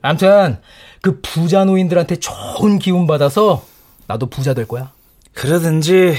암튼 0.00 0.60
그 1.02 1.20
부자 1.20 1.64
노인들한테 1.64 2.16
좋은 2.16 2.78
기운 2.78 3.06
받아서 3.06 3.64
나도 4.06 4.26
부자 4.26 4.54
될 4.54 4.66
거야. 4.66 4.90
그러든지 5.34 6.14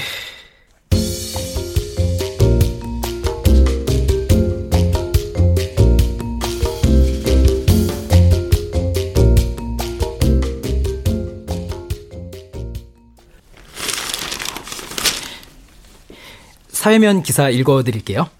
사회면 16.80 17.22
기사 17.22 17.50
읽어드릴게요. 17.50 18.30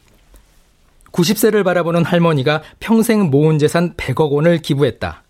90세를 1.12 1.62
바라보는 1.62 2.06
할머니가 2.06 2.62
평생 2.78 3.24
모은 3.24 3.58
재산 3.58 3.92
100억 3.96 4.30
원을 4.30 4.62
기부했다. 4.62 5.24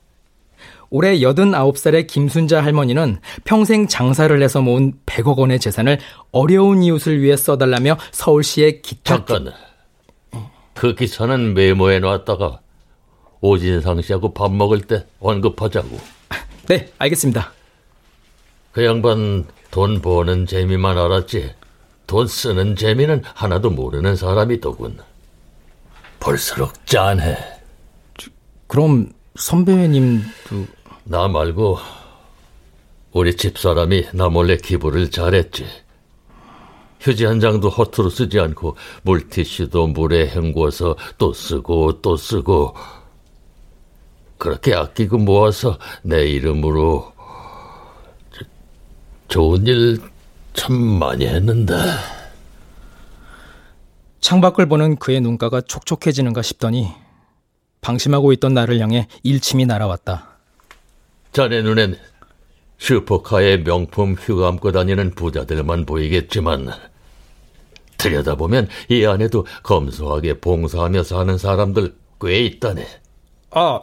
올해 0.91 1.19
89살의 1.19 2.07
김순자 2.07 2.63
할머니는 2.63 3.19
평생 3.43 3.89
장사를 3.89 4.41
해서 4.41 4.61
모은 4.61 4.93
100억 5.07 5.39
원의 5.39 5.59
재산을 5.59 5.99
어려운 6.31 6.85
이웃을 6.85 7.21
위해 7.21 7.37
써달라며 7.37 7.99
서울시의 8.13 8.81
기타 8.83 9.17
잠깐. 9.17 9.55
그 10.75 10.95
기사는 10.95 11.55
메모해 11.55 11.99
놨다가 11.99 12.61
오진상 13.41 14.03
씨하고 14.03 14.35
밥 14.35 14.53
먹을 14.53 14.83
때 14.83 15.05
언급하자고. 15.19 15.99
네, 16.69 16.93
알겠습니다. 16.99 17.53
그 18.71 18.85
양반 18.85 19.47
돈 19.73 20.01
버는 20.01 20.47
재미만 20.47 20.97
알았지. 20.97 21.59
돈 22.11 22.27
쓰는 22.27 22.75
재미는 22.75 23.23
하나도 23.37 23.71
모르는 23.71 24.17
사람이더군. 24.17 24.99
볼수록 26.19 26.85
짠해. 26.85 27.39
그럼 28.67 29.13
선배님도 29.37 30.67
나 31.05 31.29
말고 31.29 31.79
우리 33.13 33.37
집사람이 33.37 34.09
나 34.13 34.29
몰래 34.29 34.57
기부를 34.57 35.13
잘했지. 35.13 35.65
휴지 37.01 37.27
한 37.27 37.39
장도 37.39 37.69
허투루 37.69 38.11
쓰지 38.11 38.41
않고 38.41 38.75
물티슈도 39.03 39.87
물에 39.87 40.31
헹궈서 40.31 40.97
또 41.17 41.33
쓰고 41.33 42.03
또 42.03 42.17
쓰고 42.17 42.75
그렇게 44.37 44.75
아끼고 44.75 45.19
모아서 45.19 45.79
내 46.03 46.27
이름으로 46.27 47.13
저, 48.33 48.45
좋은 49.29 49.65
일 49.69 50.01
참 50.53 50.75
많이 50.75 51.27
했는데 51.27 51.75
창밖을 54.21 54.67
보는 54.67 54.97
그의 54.97 55.21
눈가가 55.21 55.61
촉촉해지는가 55.61 56.43
싶더니 56.43 56.93
방심하고 57.81 58.33
있던 58.35 58.55
나를 58.55 58.79
향해 58.81 59.09
일침이 59.23 59.65
날아왔다. 59.67 60.29
자네 61.33 61.63
눈엔 61.63 61.97
슈퍼카에 62.79 63.65
명품 63.65 64.15
휴가 64.15 64.49
안고 64.49 64.73
다니는 64.73 65.15
부자들만 65.15 65.87
보이겠지만 65.87 66.69
들여다보면 67.99 68.69
이 68.89 69.05
안에도 69.05 69.47
검소하게 69.63 70.41
봉사하며 70.41 71.05
사는 71.05 71.37
사람들 71.39 71.95
꽤 72.21 72.41
있다네. 72.45 72.87
아, 73.51 73.81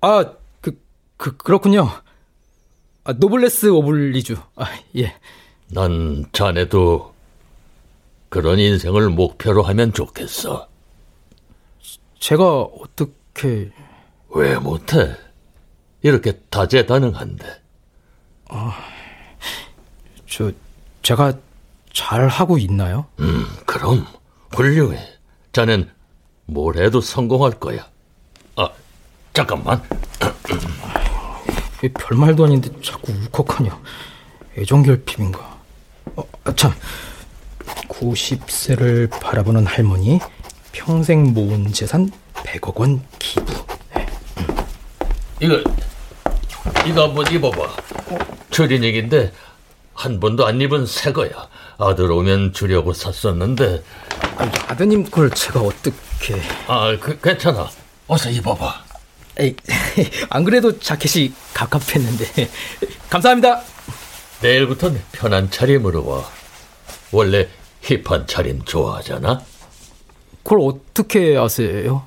아, 0.00 0.32
그, 0.60 0.80
그, 1.16 1.36
그렇군요. 1.36 1.88
아, 3.04 3.12
노블레스 3.12 3.70
오블리주. 3.70 4.36
아, 4.56 4.66
예. 4.96 5.14
난 5.70 6.24
자네도 6.32 7.14
그런 8.28 8.58
인생을 8.58 9.10
목표로 9.10 9.62
하면 9.62 9.92
좋겠어. 9.92 10.68
제가 12.18 12.62
어떻게... 12.62 13.70
왜 14.30 14.56
못해? 14.56 15.14
이렇게 16.02 16.32
다재다능한데. 16.50 17.62
아, 18.50 18.72
저, 20.26 20.50
제가 21.02 21.34
잘 21.92 22.28
하고 22.28 22.58
있나요? 22.58 23.06
음, 23.20 23.44
그럼 23.66 24.06
훌륭해. 24.52 24.98
자넨 25.52 25.90
뭘 26.46 26.76
해도 26.76 27.00
성공할 27.00 27.52
거야. 27.52 27.88
아, 28.56 28.68
잠깐만. 29.32 29.82
별말도 31.94 32.44
아닌데 32.44 32.70
자꾸 32.82 33.12
울컥하냐. 33.12 33.80
애정결핍인가. 34.56 35.57
어, 36.18 36.24
아, 36.42 36.52
참. 36.56 36.74
90세를 37.88 39.08
바라보는 39.08 39.66
할머니, 39.66 40.18
평생 40.72 41.32
모은 41.32 41.72
재산 41.72 42.10
100억 42.34 42.76
원 42.76 43.02
기부. 43.20 43.52
네. 43.94 44.06
이거, 45.40 45.62
이거 46.86 47.04
한번 47.04 47.32
입어봐. 47.32 47.76
추리닝인데 48.50 49.32
한 49.94 50.18
번도 50.18 50.44
안 50.44 50.60
입은 50.60 50.86
새 50.86 51.12
거야. 51.12 51.30
아들 51.78 52.10
오면 52.10 52.52
주려고 52.52 52.92
샀었는데. 52.92 53.84
아드님 54.66 55.08
걸 55.10 55.30
제가 55.30 55.60
어떻게? 55.60 56.40
아, 56.66 56.96
그, 57.00 57.18
괜찮아. 57.20 57.70
어서 58.08 58.28
입어봐. 58.28 58.84
에이, 59.38 59.54
안 60.30 60.42
그래도 60.42 60.80
자켓이 60.80 61.32
갑갑했는데. 61.54 62.48
감사합니다. 63.08 63.62
내일부터는 64.42 65.02
편한 65.12 65.50
차림으로 65.50 66.06
와. 66.06 66.24
원래 67.12 67.48
힙한 67.80 68.26
차림 68.26 68.62
좋아하잖아? 68.64 69.42
그걸 70.42 70.60
어떻게 70.62 71.36
아세요? 71.36 72.06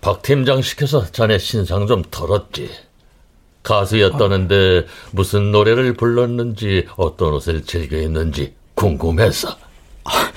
박 0.00 0.22
팀장 0.22 0.62
시켜서 0.62 1.04
자네 1.10 1.38
신상 1.38 1.86
좀 1.86 2.02
털었지. 2.10 2.70
가수였다는데 3.62 4.86
무슨 5.10 5.50
노래를 5.50 5.94
불렀는지 5.94 6.86
어떤 6.96 7.34
옷을 7.34 7.64
즐겨 7.64 7.96
입는지 7.96 8.54
궁금해서. 8.74 9.56
아, 10.04 10.32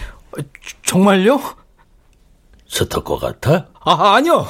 정말요? 0.84 1.40
스토커 2.68 3.20
같아? 3.20 3.68
아, 3.82 4.16
아니요. 4.16 4.48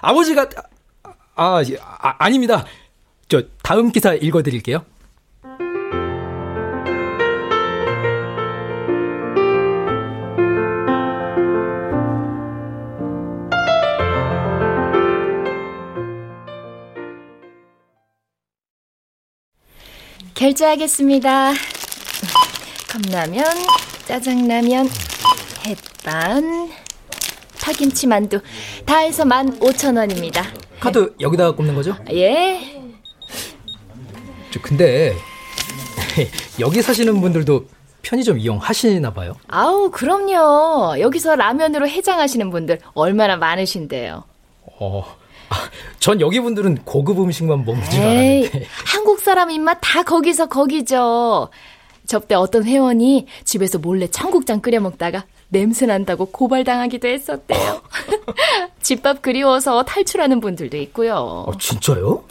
아버지가 0.00 0.48
아, 1.34 1.62
아 1.62 2.14
아닙니다. 2.18 2.64
저 3.28 3.42
다음 3.62 3.90
기사 3.90 4.14
읽어 4.14 4.42
드릴게요. 4.42 4.84
결제하겠습니다. 20.38 21.52
컵라면, 22.92 23.44
짜장라면, 24.06 24.88
햇반, 25.66 26.70
파김치 27.60 28.06
만두 28.06 28.40
다 28.86 28.98
해서 28.98 29.24
15,000원입니다. 29.24 30.44
카드 30.78 31.12
여기다가 31.18 31.56
꼽는 31.56 31.74
거죠? 31.74 31.96
예. 32.12 32.80
저 34.52 34.60
근데 34.62 35.12
여기 36.60 36.82
사시는 36.82 37.20
분들도 37.20 37.66
편의점 38.02 38.38
이용하시나 38.38 39.12
봐요? 39.12 39.34
아우, 39.48 39.90
그럼요. 39.90 41.00
여기서 41.00 41.34
라면으로 41.34 41.88
해장하시는 41.88 42.48
분들 42.50 42.78
얼마나 42.94 43.36
많으신데요. 43.36 44.22
어. 44.78 45.18
아, 45.48 45.70
전 45.98 46.20
여기 46.20 46.40
분들은 46.40 46.84
고급 46.84 47.20
음식만 47.20 47.64
먹는 47.64 47.90
줄 47.90 48.00
알았는데. 48.00 48.66
한국 48.86 49.20
사람 49.20 49.50
입맛 49.50 49.78
다 49.80 50.02
거기서 50.02 50.46
거기죠. 50.48 51.48
접대 52.06 52.34
어떤 52.34 52.64
회원이 52.64 53.26
집에서 53.44 53.78
몰래 53.78 54.08
청국장 54.08 54.60
끓여 54.60 54.80
먹다가 54.80 55.24
냄새 55.48 55.86
난다고 55.86 56.26
고발당하기도 56.26 57.08
했었대요. 57.08 57.82
집밥 58.80 59.22
그리워서 59.22 59.82
탈출하는 59.82 60.40
분들도 60.40 60.76
있고요. 60.78 61.14
어, 61.46 61.52
진짜요? 61.58 62.24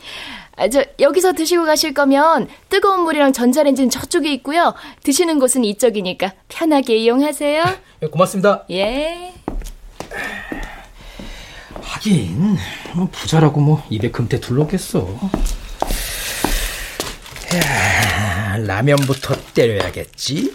아, 0.56 0.68
저 0.70 0.84
여기서 1.00 1.34
드시고 1.34 1.66
가실 1.66 1.94
거면 1.94 2.48
뜨거운 2.70 3.02
물이랑 3.02 3.34
전자레인지는 3.34 3.92
저쪽에 3.92 4.34
있고요. 4.34 4.74
드시는 5.04 5.40
곳은 5.40 5.64
이쪽이니까 5.64 6.34
편하게 6.48 6.98
이용하세요. 6.98 7.64
예, 8.02 8.08
고맙습니다. 8.08 8.66
예. 8.72 9.34
하긴 11.88 12.58
뭐 12.94 13.10
부자라고 13.12 13.60
뭐 13.62 13.86
입에 13.90 14.12
금태 14.12 14.40
둘렀겠어. 14.40 15.08
야, 17.56 18.58
라면부터 18.58 19.36
때려야겠지. 19.54 20.54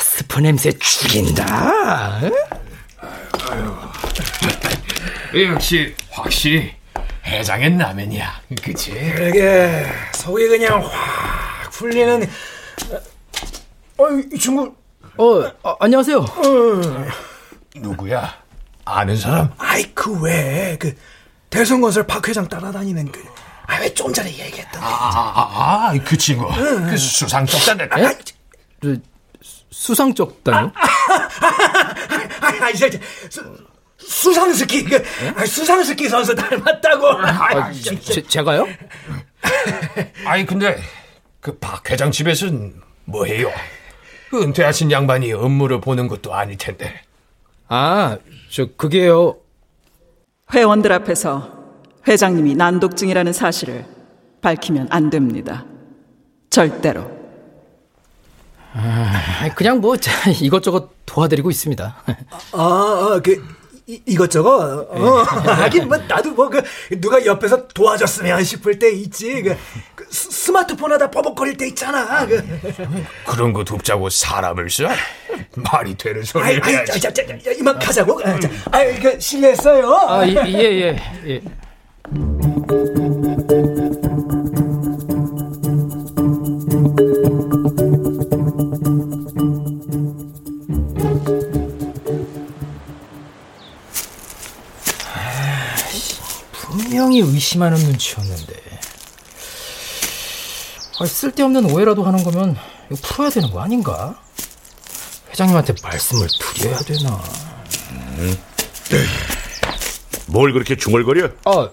스프 0.00 0.40
냄새 0.40 0.72
죽인다. 0.72 2.20
역시 5.34 5.94
확실히 6.10 6.74
해장엔 7.24 7.78
라면이야. 7.78 8.40
그치? 8.62 8.90
그러게 8.92 9.86
속이 10.14 10.48
그냥 10.48 10.82
확 10.84 11.70
풀리는. 11.70 12.28
어, 13.96 14.04
이 14.32 14.38
친구. 14.38 14.74
어, 15.16 15.42
아, 15.62 15.76
안녕하세요. 15.80 16.18
어. 16.18 17.06
누구야? 17.76 18.34
아는 18.84 19.16
사람? 19.16 19.52
아이 19.58 19.82
그 19.94 20.10
왜 20.22 20.76
그 20.78 20.94
대성건설 21.50 22.06
박 22.06 22.26
회장 22.28 22.46
따라다니는 22.48 23.10
그. 23.10 23.24
아, 23.66 23.78
왜 23.80 23.94
좀 23.94 24.12
전에 24.12 24.28
얘기했던. 24.30 24.82
아, 24.82 24.86
아, 24.86 25.88
아, 25.88 25.94
그 26.04 26.18
친구. 26.18 26.46
응, 26.52 26.86
그 26.90 26.96
수상쩍다네. 26.98 27.88
아, 27.90 28.12
그, 28.82 29.00
수상쩍다요? 29.70 30.72
아, 30.74 32.64
아, 32.64 32.70
이제, 32.70 32.90
수, 33.30 33.42
수상스키, 34.06 34.84
그, 34.84 35.02
아, 35.36 35.44
수상스키 35.44 36.08
선수 36.08 36.34
닮았다고. 36.34 37.06
아, 37.08 37.72
제, 37.72 38.22
제가요? 38.22 38.66
아니, 40.26 40.46
근데, 40.46 40.76
그 41.40 41.58
박 41.58 41.90
회장 41.90 42.10
집에서는 42.10 42.74
뭐 43.04 43.24
해요? 43.26 43.50
그 44.30 44.42
은퇴하신 44.42 44.90
양반이 44.90 45.32
업무를 45.32 45.80
보는 45.80 46.08
것도 46.08 46.34
아닐 46.34 46.56
텐데. 46.56 47.00
아, 47.68 48.16
저, 48.50 48.66
그게요. 48.76 49.36
회원들 50.52 50.92
앞에서 50.92 51.52
회장님이 52.06 52.54
난독증이라는 52.54 53.32
사실을 53.32 53.86
밝히면 54.42 54.88
안 54.90 55.10
됩니다. 55.10 55.64
절대로. 56.50 57.10
아, 58.74 59.48
그냥 59.54 59.80
뭐 59.80 59.96
이것저것 60.42 60.90
도와드리고 61.06 61.50
있습니다. 61.50 61.96
아, 62.52 62.56
아 62.58 63.20
그 63.22 63.42
이, 63.86 64.00
이것저것 64.06 64.86
어, 64.88 65.22
하긴 65.22 65.88
뭐 65.88 65.96
나도 65.98 66.30
뭐 66.30 66.48
그 66.48 66.62
누가 67.00 67.24
옆에서 67.24 67.66
도와줬으면 67.68 68.44
싶을 68.44 68.78
때 68.78 68.90
있지 68.92 69.42
그, 69.42 69.56
그 69.94 70.06
스마트폰 70.10 70.92
하다 70.92 71.10
버벅거릴 71.10 71.56
때 71.56 71.66
있잖아 71.68 72.26
그. 72.26 72.42
그런 73.26 73.52
거 73.52 73.64
돕자고 73.64 74.08
사람을 74.08 74.70
써? 74.70 74.88
말이 75.56 75.94
되는 75.96 76.22
소리를 76.22 76.62
아이, 76.64 76.76
아이, 76.76 76.86
자, 76.86 76.98
자, 76.98 77.12
자, 77.12 77.50
이만 77.58 77.78
가자고 77.78 78.20
아, 78.24 78.38
자, 78.38 78.48
아이 78.70 78.98
그 79.00 79.18
실례했어요 79.18 79.92
아예예 80.08 80.42
예, 80.46 80.96
예. 81.26 81.42
분명히 97.14 97.20
의심하는 97.20 97.78
눈치였는데 97.78 98.54
아, 100.98 101.06
쓸데없는 101.06 101.70
오해라도 101.70 102.02
하는 102.02 102.24
거면 102.24 102.56
이거 102.90 103.00
풀어야 103.02 103.30
되는 103.30 103.50
거 103.50 103.60
아닌가? 103.60 104.20
회장님한테 105.30 105.74
말씀을 105.82 106.28
드려야 106.28 106.78
되나? 106.80 107.22
음. 107.90 108.36
뭘 110.26 110.52
그렇게 110.52 110.76
중얼거려? 110.76 111.30
아, 111.44 111.68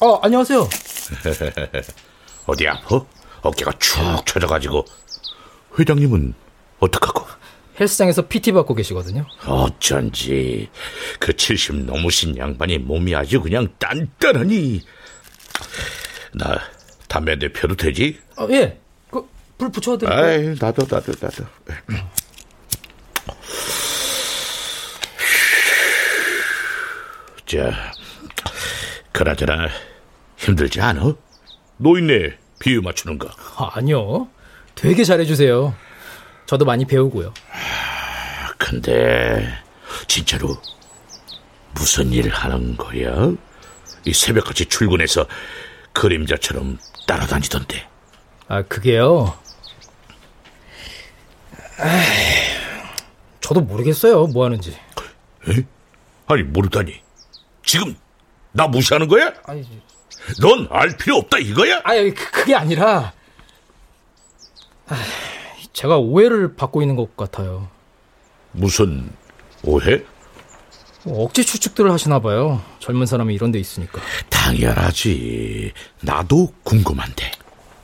아 0.00 0.18
안녕하세요. 0.22 0.68
어디 2.46 2.68
아파? 2.68 3.04
어깨가 3.42 3.72
축 3.78 3.98
처져가지고 4.24 4.86
회장님은 5.78 6.34
어떡하고? 6.80 7.26
헬스장에서 7.78 8.26
PT 8.26 8.52
받고 8.52 8.74
계시거든요. 8.74 9.26
어쩐지 9.46 10.68
그 11.18 11.34
70 11.34 11.84
넘으신 11.84 12.36
양반이 12.36 12.78
몸이 12.78 13.14
아주 13.14 13.40
그냥 13.40 13.68
단단하니 13.78 14.82
나 16.34 16.60
담배 17.08 17.32
한대 17.32 17.52
펴도 17.52 17.76
되지? 17.76 18.18
아, 18.36 18.46
예. 18.50 18.78
그, 19.10 19.26
불 19.58 19.70
붙여드릴까요? 19.70 20.24
아이, 20.24 20.54
나도 20.60 20.86
나도 20.88 21.12
나도 21.20 21.44
자 27.46 27.92
그나저나 29.12 29.68
힘들지 30.36 30.80
않아? 30.80 31.14
노인네 31.78 32.36
비유 32.58 32.82
맞추는 32.82 33.18
거 33.18 33.28
아, 33.56 33.70
아니요 33.74 34.28
되게 34.74 35.04
잘해주세요 35.04 35.74
저도 36.46 36.64
많이 36.64 36.84
배우고요 36.84 37.32
근데 38.70 39.46
진짜로 40.08 40.56
무슨 41.72 42.10
일 42.12 42.28
하는 42.30 42.76
거야? 42.76 43.32
이 44.04 44.12
새벽같이 44.12 44.66
출근해서 44.66 45.24
그림자처럼 45.92 46.76
따라다니던데. 47.06 47.88
아 48.48 48.62
그게요. 48.62 49.38
에이, 51.78 52.56
저도 53.40 53.60
모르겠어요 53.60 54.26
뭐 54.26 54.46
하는지. 54.46 54.72
에? 54.72 55.64
아니 56.26 56.42
모르다니. 56.42 57.00
지금 57.64 57.94
나 58.50 58.66
무시하는 58.66 59.06
거야? 59.06 59.32
아니, 59.44 59.62
넌 60.40 60.66
알 60.72 60.96
필요 60.96 61.18
없다 61.18 61.38
이거야? 61.38 61.82
아니 61.84 62.12
그, 62.12 62.30
그게 62.32 62.56
아니라 62.56 63.12
아, 64.88 64.96
제가 65.72 65.98
오해를 65.98 66.56
받고 66.56 66.82
있는 66.82 66.96
것 66.96 67.16
같아요. 67.16 67.68
무슨 68.56 69.10
오해? 69.62 70.02
뭐 71.04 71.24
억지 71.24 71.44
추측들을 71.44 71.90
하시나 71.90 72.18
봐요. 72.18 72.60
젊은 72.80 73.06
사람이 73.06 73.34
이런 73.34 73.52
데 73.52 73.58
있으니까. 73.58 74.00
당연하지. 74.28 75.72
나도 76.02 76.52
궁금한데. 76.64 77.30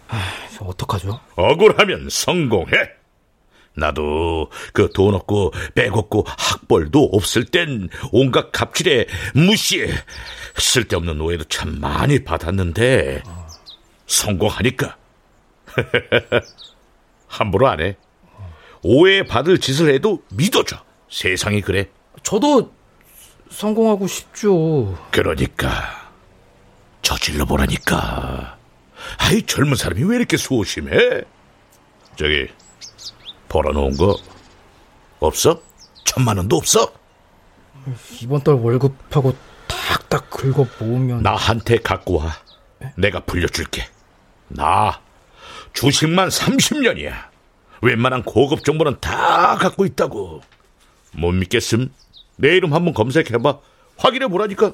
아, 0.08 0.20
어떡하죠? 0.60 1.20
억울하면 1.36 2.08
성공해. 2.10 2.72
나도 3.74 4.50
그 4.74 4.92
돈 4.92 5.14
없고 5.14 5.52
빼곡고 5.74 6.24
학벌도 6.26 7.10
없을 7.12 7.44
땐 7.46 7.88
온갖 8.10 8.50
갑질에 8.52 9.06
무시해 9.34 9.88
쓸데없는 10.56 11.18
오해도 11.20 11.44
참 11.44 11.80
많이 11.80 12.22
받았는데 12.22 13.22
성공하니까 14.06 14.96
함부로 17.28 17.68
안 17.68 17.80
해. 17.80 17.96
오해 18.82 19.24
받을 19.24 19.58
짓을 19.58 19.92
해도 19.92 20.22
믿어줘. 20.30 20.76
세상이 21.10 21.60
그래. 21.60 21.88
저도 22.22 22.72
성공하고 23.50 24.06
싶죠. 24.06 24.98
그러니까 25.10 26.10
저질러 27.02 27.44
보라니까. 27.44 28.58
아이 29.18 29.42
젊은 29.42 29.74
사람이 29.76 30.04
왜 30.04 30.16
이렇게 30.16 30.36
소심해? 30.36 31.22
저기 32.16 32.48
벌어놓은 33.48 33.96
거 33.96 34.16
없어? 35.20 35.60
천만 36.04 36.36
원도 36.38 36.56
없어? 36.56 36.92
이번 38.20 38.42
달 38.42 38.54
월급하고 38.54 39.36
딱딱 39.66 40.30
긁어 40.30 40.66
모으면 40.78 41.22
나한테 41.22 41.78
갖고 41.78 42.18
와. 42.18 42.32
내가 42.96 43.20
불려줄게. 43.20 43.86
나 44.48 45.00
주식만 45.72 46.28
30년이야. 46.28 47.31
웬만한 47.82 48.22
고급 48.22 48.64
정보는 48.64 48.96
다 49.00 49.56
갖고 49.56 49.84
있다고. 49.84 50.40
못 51.12 51.32
믿겠음? 51.32 51.92
내 52.36 52.56
이름 52.56 52.72
한번 52.72 52.94
검색해봐. 52.94 53.58
확인해 53.96 54.26
보라니까. 54.28 54.72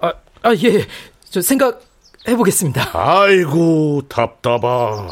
아, 0.00 0.12
아, 0.42 0.54
예. 0.64 0.86
저 1.28 1.40
생각해 1.40 2.36
보겠습니다. 2.36 2.90
아이고, 2.92 4.02
답답하. 4.08 5.08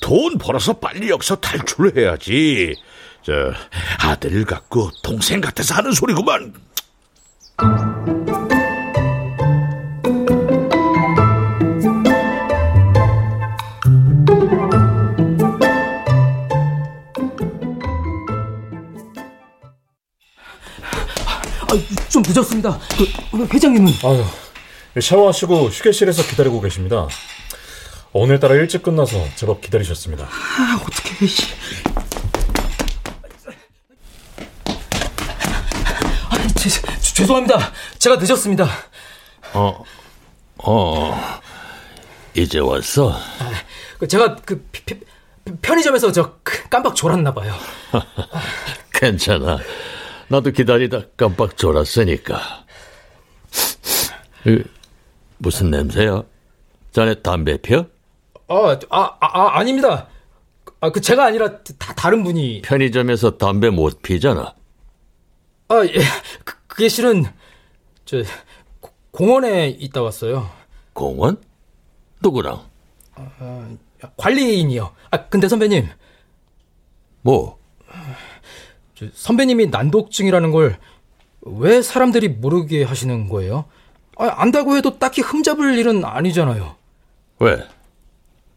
돈 0.00 0.38
벌어서 0.38 0.72
빨리 0.72 1.10
여기서 1.10 1.36
탈출해야지. 1.36 2.74
저, 3.22 3.32
아들 4.00 4.44
같고 4.44 4.90
동생 5.02 5.40
같아서 5.40 5.74
하는 5.74 5.92
소리구만. 5.92 6.54
좀 22.14 22.22
늦었습니다. 22.24 22.78
그, 23.32 23.44
회장님은? 23.52 23.92
아유, 24.04 24.24
샤워하시고 25.00 25.66
휴게실에서 25.66 26.22
기다리고 26.22 26.60
계십니다. 26.60 27.08
오늘따라 28.12 28.54
일찍 28.54 28.84
끝나서 28.84 29.16
제법 29.34 29.60
기다리셨습니다. 29.60 30.24
아, 30.24 30.80
씨. 31.26 31.42
아, 36.30 36.46
제, 36.54 36.70
죄송합니다. 37.00 37.72
제가 37.98 38.14
늦었습니다. 38.14 38.68
어, 39.54 39.82
어, 40.58 41.40
이제 42.34 42.60
왔어? 42.60 43.10
아, 43.10 44.06
제가 44.06 44.36
그 44.36 44.64
피, 44.70 44.84
피, 44.84 45.00
편의점에서 45.62 46.12
저 46.12 46.34
깜빡 46.70 46.94
졸았나 46.94 47.34
봐요. 47.34 47.52
괜찮아. 48.94 49.58
나도 50.28 50.50
기다리다 50.50 51.02
깜빡 51.16 51.56
졸았으니까. 51.56 52.64
무슨 55.38 55.70
냄새야? 55.70 56.22
자네 56.92 57.14
담배 57.22 57.56
펴? 57.58 57.86
아, 58.48 58.78
아, 58.90 59.16
아, 59.20 59.58
아닙니다. 59.58 60.08
아, 60.80 60.90
그 60.90 61.00
제가 61.00 61.24
아니라 61.26 61.60
다 61.78 61.94
다른 61.94 62.22
분이. 62.22 62.62
편의점에서 62.62 63.38
담배 63.38 63.70
못 63.70 64.02
피잖아. 64.02 64.54
아, 65.68 65.84
예. 65.84 65.94
그, 66.44 66.54
그게 66.66 66.88
실은 66.88 67.24
저 68.04 68.22
공원에 69.10 69.68
있다 69.68 70.02
왔어요. 70.02 70.50
공원? 70.92 71.38
누구랑? 72.22 72.64
아, 73.14 73.70
관리인이요. 74.16 74.94
아, 75.10 75.24
근데 75.28 75.48
선배님. 75.48 75.88
뭐? 77.22 77.58
선배님이 79.14 79.66
난독증이라는 79.66 80.50
걸 80.50 80.78
왜 81.46 81.82
사람들이 81.82 82.28
모르게 82.28 82.84
하시는 82.84 83.28
거예요? 83.28 83.66
아, 84.16 84.28
안다고 84.36 84.76
해도 84.76 84.98
딱히 84.98 85.20
흠잡을 85.20 85.76
일은 85.76 86.04
아니잖아요. 86.04 86.74
왜? 87.40 87.62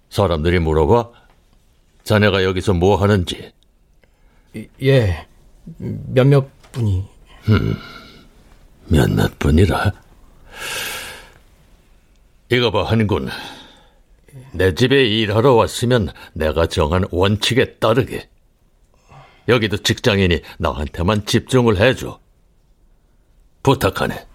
사람들이 0.10 0.60
물어봐? 0.60 1.10
자네가 2.04 2.46
여기서 2.46 2.74
뭐 2.76 2.96
하는지? 2.96 3.52
예, 4.82 5.28
몇몇 5.78 6.48
분이. 6.72 7.06
음, 7.50 7.76
몇몇 8.86 9.38
분이라? 9.38 9.92
이거 12.50 12.72
봐, 12.72 12.84
한군. 12.86 13.28
내 14.54 14.74
집에 14.74 15.06
일하러 15.06 15.56
왔으면 15.56 16.10
내가 16.32 16.68
정한 16.68 17.04
원칙에 17.12 17.74
따르게. 17.80 18.30
여기도 19.48 19.78
직장인이 19.78 20.42
나한테만 20.60 21.26
집중을 21.26 21.78
해줘. 21.78 22.20
부탁하네. 23.64 24.28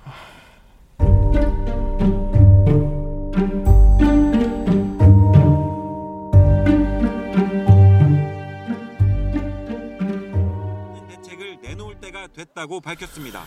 대책을 11.08 11.58
내놓을 11.62 12.00
때가 12.00 12.28
됐다고 12.28 12.80
밝혔습니다. 12.80 13.44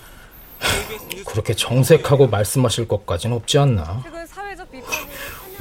그렇게 1.28 1.54
정색하고 1.54 2.28
말씀하실 2.28 2.88
것까지는 2.88 3.36
없지 3.38 3.58
않나? 3.58 4.04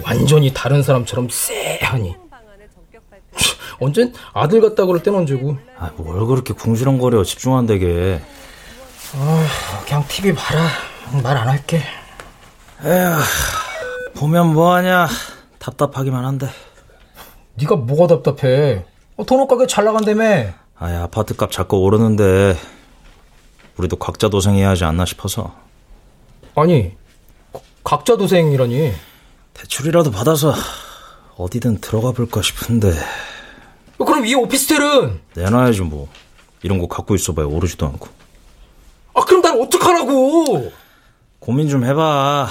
완전히 0.03 0.53
다른 0.53 0.83
사람처럼 0.83 1.29
쎄하니. 1.31 2.24
언젠 3.81 4.13
아들 4.33 4.61
같다 4.61 4.87
그럴 4.87 5.03
땐 5.03 5.15
언제고. 5.15 5.57
아, 5.79 5.91
뭘 5.97 6.27
그렇게 6.27 6.55
궁시렁거려 6.55 7.25
집중한다게. 7.25 8.23
아, 9.17 9.49
그냥 9.85 10.05
TV 10.09 10.33
봐라. 10.35 10.69
말 11.23 11.37
안 11.37 11.49
할게. 11.49 11.83
에휴, 12.85 13.17
보면 14.15 14.53
뭐하냐. 14.55 15.09
답답하기만 15.59 16.25
한데. 16.25 16.49
네가 17.55 17.77
뭐가 17.77 18.07
답답해? 18.23 18.85
어, 19.17 19.25
도넛 19.25 19.49
가게 19.49 19.67
잘 19.67 19.85
나간다며. 19.85 20.25
아이, 20.77 20.95
아파트 20.95 21.37
값 21.37 21.51
자꾸 21.53 21.79
오르는데 21.79 22.57
우리도 23.77 23.97
각자 23.97 24.29
도생해야 24.29 24.71
하지 24.71 24.85
않나 24.85 25.05
싶어서. 25.05 25.55
아니, 26.57 26.93
각자 27.85 28.17
도생이라니. 28.17 28.93
대출이라도 29.55 30.11
받아서 30.11 30.53
어디든 31.37 31.81
들어가 31.81 32.13
볼까 32.13 32.43
싶은데. 32.43 32.93
그럼 33.99 34.27
이 34.27 34.35
오피스텔은? 34.35 35.21
내놔야지 35.35 35.83
뭐. 35.83 36.09
이런 36.63 36.79
거 36.79 36.87
갖고 36.87 37.15
있어봐야 37.15 37.47
오르지도 37.47 37.87
않고. 37.87 38.09
아, 39.15 39.25
그럼 39.25 39.43
난 39.43 39.61
어떡하라고? 39.61 40.73
고민 41.39 41.69
좀 41.69 41.85
해봐. 41.85 42.49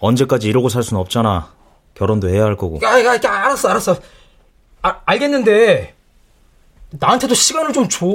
언제까지 0.00 0.48
이러고 0.48 0.68
살 0.68 0.82
수는 0.82 1.00
없잖아. 1.00 1.52
결혼도 1.94 2.28
해야 2.28 2.44
할 2.44 2.56
거고. 2.56 2.78
야, 2.82 3.02
야, 3.04 3.14
야, 3.14 3.20
알았어, 3.24 3.68
알았어. 3.68 3.96
아, 4.82 5.00
알겠는데 5.06 5.94
나한테도 6.90 7.34
시간을 7.34 7.72
좀 7.72 7.88
줘. 7.88 8.06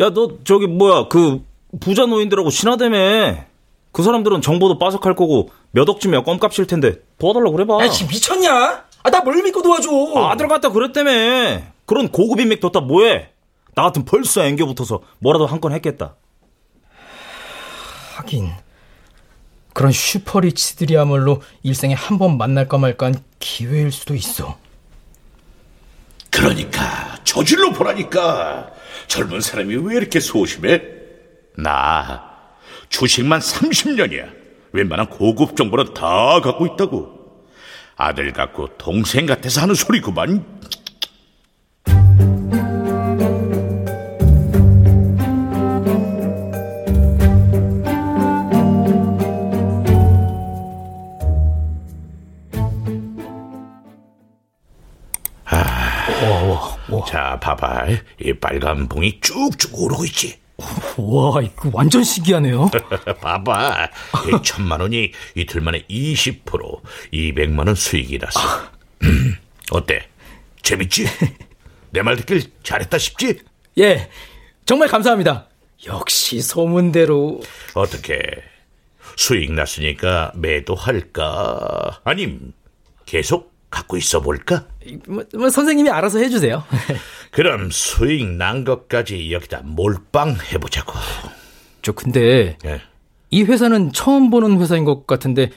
야, 0.00 0.10
너 0.10 0.38
저기 0.44 0.66
뭐야 0.66 1.08
그 1.08 1.44
부자 1.80 2.06
노인들하고 2.06 2.50
친하다며. 2.50 3.44
그 3.92 4.02
사람들은 4.02 4.40
정보도 4.40 4.78
빠삭할 4.78 5.14
거고 5.14 5.50
몇 5.70 5.88
억쯤이야 5.88 6.22
껌값일 6.24 6.66
텐데 6.66 6.94
도와달라고 7.18 7.52
그래봐. 7.52 7.84
야, 7.84 7.88
지금 7.90 8.10
미쳤냐? 8.10 8.84
아, 9.04 9.10
나 9.10 9.20
뭘 9.20 9.42
믿고 9.42 9.62
도와줘? 9.62 9.90
아들 10.30 10.48
갖다 10.48 10.70
그랬다며. 10.70 11.62
그런 11.86 12.08
고급 12.08 12.40
인맥 12.40 12.60
뒀다 12.60 12.80
뭐해? 12.80 13.30
나 13.74 13.82
같은 13.84 14.04
벌써 14.04 14.44
앵겨 14.44 14.66
붙어서 14.66 15.00
뭐라도 15.18 15.46
한 15.46 15.60
건 15.60 15.72
했겠다. 15.72 16.16
하긴 18.16 18.50
그런 19.72 19.90
슈퍼리치들이야말로 19.92 21.40
일생에 21.62 21.94
한 21.94 22.18
번 22.18 22.36
만날까 22.36 22.78
말까한 22.78 23.14
기회일 23.38 23.90
수도 23.90 24.14
있어. 24.14 24.58
그러니까 26.30 27.16
저질러 27.24 27.72
보라니까 27.72 28.70
젊은 29.06 29.40
사람이 29.40 29.74
왜 29.76 29.96
이렇게 29.96 30.20
소심해? 30.20 30.82
나 31.56 32.30
주식만 32.88 33.40
30년이야. 33.40 34.30
웬만한 34.72 35.08
고급 35.08 35.56
정보는 35.56 35.92
다 35.94 36.40
갖고 36.40 36.66
있다고. 36.66 37.11
아들 37.96 38.32
같고 38.32 38.76
동생 38.78 39.26
같아서 39.26 39.62
하는 39.62 39.74
소리구만. 39.74 40.44
아, 55.44 56.06
자, 57.06 57.38
봐봐. 57.40 57.86
이 58.20 58.32
빨간 58.34 58.88
봉이 58.88 59.20
쭉쭉 59.20 59.78
오르고 59.78 60.04
있지. 60.06 60.41
와, 60.58 61.40
이거 61.42 61.70
완전 61.72 62.04
신기하네요. 62.04 62.70
봐봐. 63.20 63.88
이 64.28 64.42
천만 64.44 64.80
원이 64.80 65.12
이틀 65.34 65.60
만에 65.60 65.84
20%, 65.88 66.44
200만 67.12 67.66
원 67.66 67.74
수익이라서. 67.74 68.40
어때? 69.72 70.06
재밌지? 70.62 71.06
내 71.90 72.02
말 72.02 72.16
듣길 72.16 72.42
잘했다 72.62 72.96
싶지? 72.98 73.40
예, 73.78 74.08
정말 74.64 74.88
감사합니다. 74.88 75.48
역시 75.86 76.40
소문대로. 76.40 77.40
어떻게? 77.74 78.22
수익 79.16 79.52
났으니까 79.52 80.32
매도할까? 80.36 82.00
아님 82.04 82.52
계속 83.04 83.52
갖고 83.70 83.96
있어 83.96 84.20
볼까? 84.20 84.66
뭐, 85.08 85.24
뭐 85.34 85.50
선생님이 85.50 85.90
알아서 85.90 86.18
해주세요. 86.18 86.62
그럼 87.32 87.70
수익 87.70 88.26
난 88.26 88.62
것까지 88.62 89.32
여기다 89.32 89.62
몰빵 89.64 90.36
해보자고. 90.52 90.92
저 91.80 91.92
근데 91.92 92.58
예. 92.64 92.82
이 93.30 93.42
회사는 93.42 93.92
처음 93.94 94.30
보는 94.30 94.60
회사인 94.60 94.84
것 94.84 95.06
같은데 95.06 95.50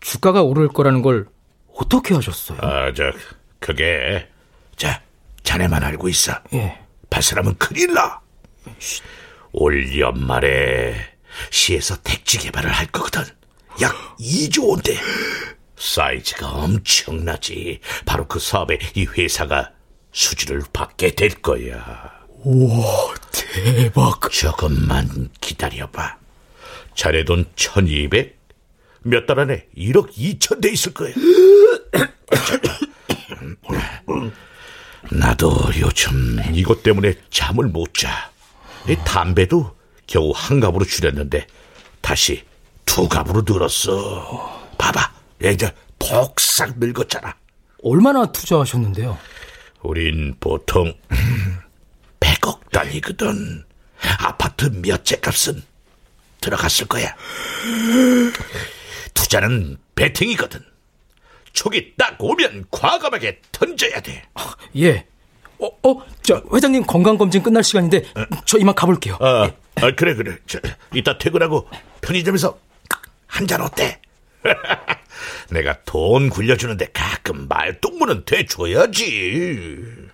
주가가 0.00 0.42
오를 0.42 0.68
거라는 0.68 1.02
걸 1.02 1.26
어떻게 1.74 2.14
하셨어요? 2.14 2.58
아, 2.62 2.92
저 2.94 3.10
그게 3.58 4.28
자 4.76 5.02
자네만 5.42 5.82
알고 5.82 6.08
있어. 6.08 6.34
예. 6.54 6.78
발사하면 7.10 7.56
큰일 7.58 7.94
나. 7.94 8.20
올 9.52 9.98
연말에 9.98 10.94
시에서 11.50 11.96
택지 12.02 12.38
개발을 12.38 12.70
할 12.70 12.86
거거든. 12.86 13.24
약 13.82 14.16
2조 14.18 14.68
원대. 14.68 14.94
사이즈가 15.76 16.48
엄청나지. 16.48 17.80
바로 18.06 18.28
그 18.28 18.38
사업에 18.38 18.78
이 18.94 19.04
회사가 19.04 19.72
수주를 20.12 20.62
받게 20.72 21.14
될 21.14 21.30
거야. 21.42 22.12
우와, 22.44 23.14
대박. 23.32 24.30
조금만 24.30 25.30
기다려봐. 25.40 26.16
자네 26.94 27.24
돈 27.24 27.46
1200? 27.56 28.36
몇 29.02 29.26
달 29.26 29.40
안에 29.40 29.66
1억 29.76 30.12
2천 30.12 30.60
돼 30.60 30.70
있을 30.72 30.92
거야. 30.92 31.12
나도 35.10 35.52
요즘 35.80 36.38
이것 36.52 36.82
때문에 36.82 37.14
잠을 37.30 37.66
못 37.66 37.94
자. 37.94 38.30
이 38.88 38.96
담배도 39.04 39.76
겨우 40.06 40.32
한 40.34 40.60
갑으로 40.60 40.84
줄였는데 40.84 41.46
다시 42.00 42.44
두 42.84 43.08
갑으로 43.08 43.42
늘었어. 43.46 44.68
봐봐, 44.76 45.12
이제 45.44 45.72
폭삭 45.98 46.78
늙었잖아. 46.78 47.34
얼마나 47.82 48.26
투자하셨는데요? 48.32 49.16
우린 49.82 50.34
보통 50.40 50.92
100억 52.20 52.70
단위거든. 52.70 53.64
아파트 54.20 54.66
몇 54.66 55.04
채 55.04 55.16
값은 55.16 55.62
들어갔을 56.40 56.86
거야. 56.86 57.14
투자는 59.14 59.78
배팅이거든. 59.94 60.60
촉이 61.52 61.94
딱 61.96 62.16
오면 62.20 62.66
과감하게 62.70 63.40
던져야 63.52 64.00
돼. 64.00 64.22
예. 64.76 65.06
어, 65.58 65.66
어, 65.66 66.02
저 66.22 66.40
회장님 66.54 66.84
건강검진 66.86 67.42
끝날 67.42 67.64
시간인데 67.64 68.04
저 68.44 68.58
이만 68.58 68.74
가볼게요. 68.76 69.18
아, 69.20 69.50
아, 69.76 69.90
그래 69.96 70.14
그래. 70.14 70.36
저, 70.46 70.60
이따 70.94 71.18
퇴근하고 71.18 71.68
편의점에서 72.00 72.56
한 73.26 73.46
잔 73.46 73.60
어때? 73.60 74.00
내가 75.50 75.82
돈 75.84 76.28
굴려주는데 76.28 76.88
가끔 76.92 77.48
말동무는 77.48 78.24
대줘야지. 78.24 80.08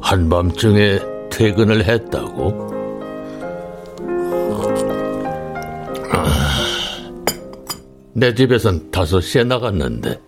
한밤중에 0.00 1.17
퇴근을 1.38 1.84
했다고? 1.84 2.68
아, 6.10 6.26
내 8.12 8.34
집에선 8.34 8.90
5시에 8.90 9.46
나갔는데 9.46 10.20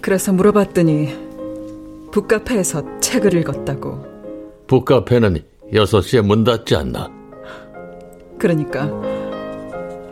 그래서 0.00 0.32
물어봤더니 0.32 1.14
북카페에서 2.10 2.98
책을 2.98 3.34
읽었다고. 3.34 4.04
북카페는 4.66 5.44
6시에 5.72 6.20
문 6.22 6.42
닫지 6.42 6.74
않나? 6.74 7.08
그러니까 8.38 8.90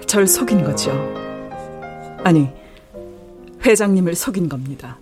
절 0.06 0.28
속인 0.28 0.62
거죠. 0.62 0.92
아니, 2.22 2.48
회장님을 3.66 4.14
속인 4.14 4.48
겁니다. 4.48 5.00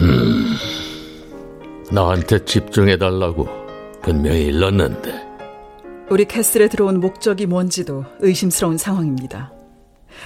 음, 0.00 0.54
나한테 1.90 2.44
집중해달라고 2.44 3.59
분명히 4.02 4.46
일렀는데. 4.46 5.28
우리 6.10 6.24
캐슬에 6.24 6.68
들어온 6.68 7.00
목적이 7.00 7.46
뭔지도 7.46 8.04
의심스러운 8.18 8.78
상황입니다. 8.78 9.52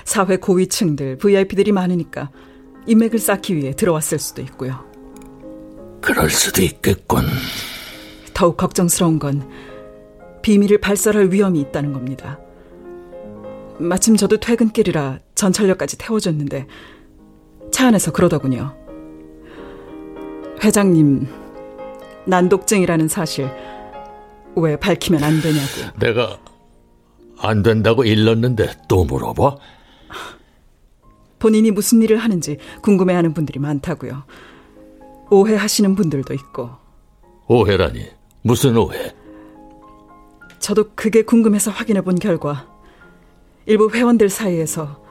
사회 0.04 0.36
고위층들, 0.36 1.18
VIP들이 1.18 1.72
많으니까 1.72 2.30
인맥을 2.86 3.18
쌓기 3.18 3.56
위해 3.56 3.74
들어왔을 3.74 4.18
수도 4.18 4.42
있고요. 4.42 4.84
그럴 6.00 6.30
수도 6.30 6.62
있겠군. 6.62 7.24
더욱 8.32 8.56
걱정스러운 8.56 9.18
건 9.18 9.48
비밀을 10.42 10.78
발설할 10.78 11.30
위험이 11.32 11.60
있다는 11.60 11.92
겁니다. 11.92 12.38
마침 13.78 14.16
저도 14.16 14.38
퇴근길이라 14.38 15.18
전철역까지 15.34 15.98
태워줬는데 15.98 16.66
차 17.72 17.88
안에서 17.88 18.12
그러더군요. 18.12 18.74
회장님, 20.62 21.26
난독증이라는 22.26 23.08
사실 23.08 23.50
왜 24.56 24.76
밝히면 24.76 25.22
안 25.22 25.40
되냐고. 25.40 25.98
내가 25.98 26.38
안 27.38 27.62
된다고 27.62 28.04
일렀는데 28.04 28.70
또 28.88 29.04
물어봐? 29.04 29.56
본인이 31.38 31.70
무슨 31.70 32.00
일을 32.00 32.16
하는지 32.18 32.56
궁금해하는 32.82 33.34
분들이 33.34 33.58
많다고요. 33.58 34.24
오해하시는 35.30 35.94
분들도 35.94 36.32
있고. 36.34 36.70
오해라니 37.46 38.06
무슨 38.42 38.76
오해? 38.76 39.12
저도 40.58 40.90
그게 40.94 41.22
궁금해서 41.22 41.70
확인해 41.70 42.00
본 42.00 42.18
결과 42.18 42.66
일부 43.66 43.90
회원들 43.90 44.30
사이에서 44.30 45.02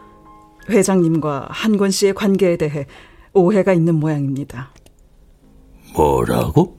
회장님과 0.69 1.49
한권 1.51 1.91
씨의 1.91 2.13
관계에 2.15 2.57
대해 2.57 2.87
오해가 3.33 3.73
있는 3.73 3.95
모양입니다. 3.95 4.71
뭐라고? 5.95 6.77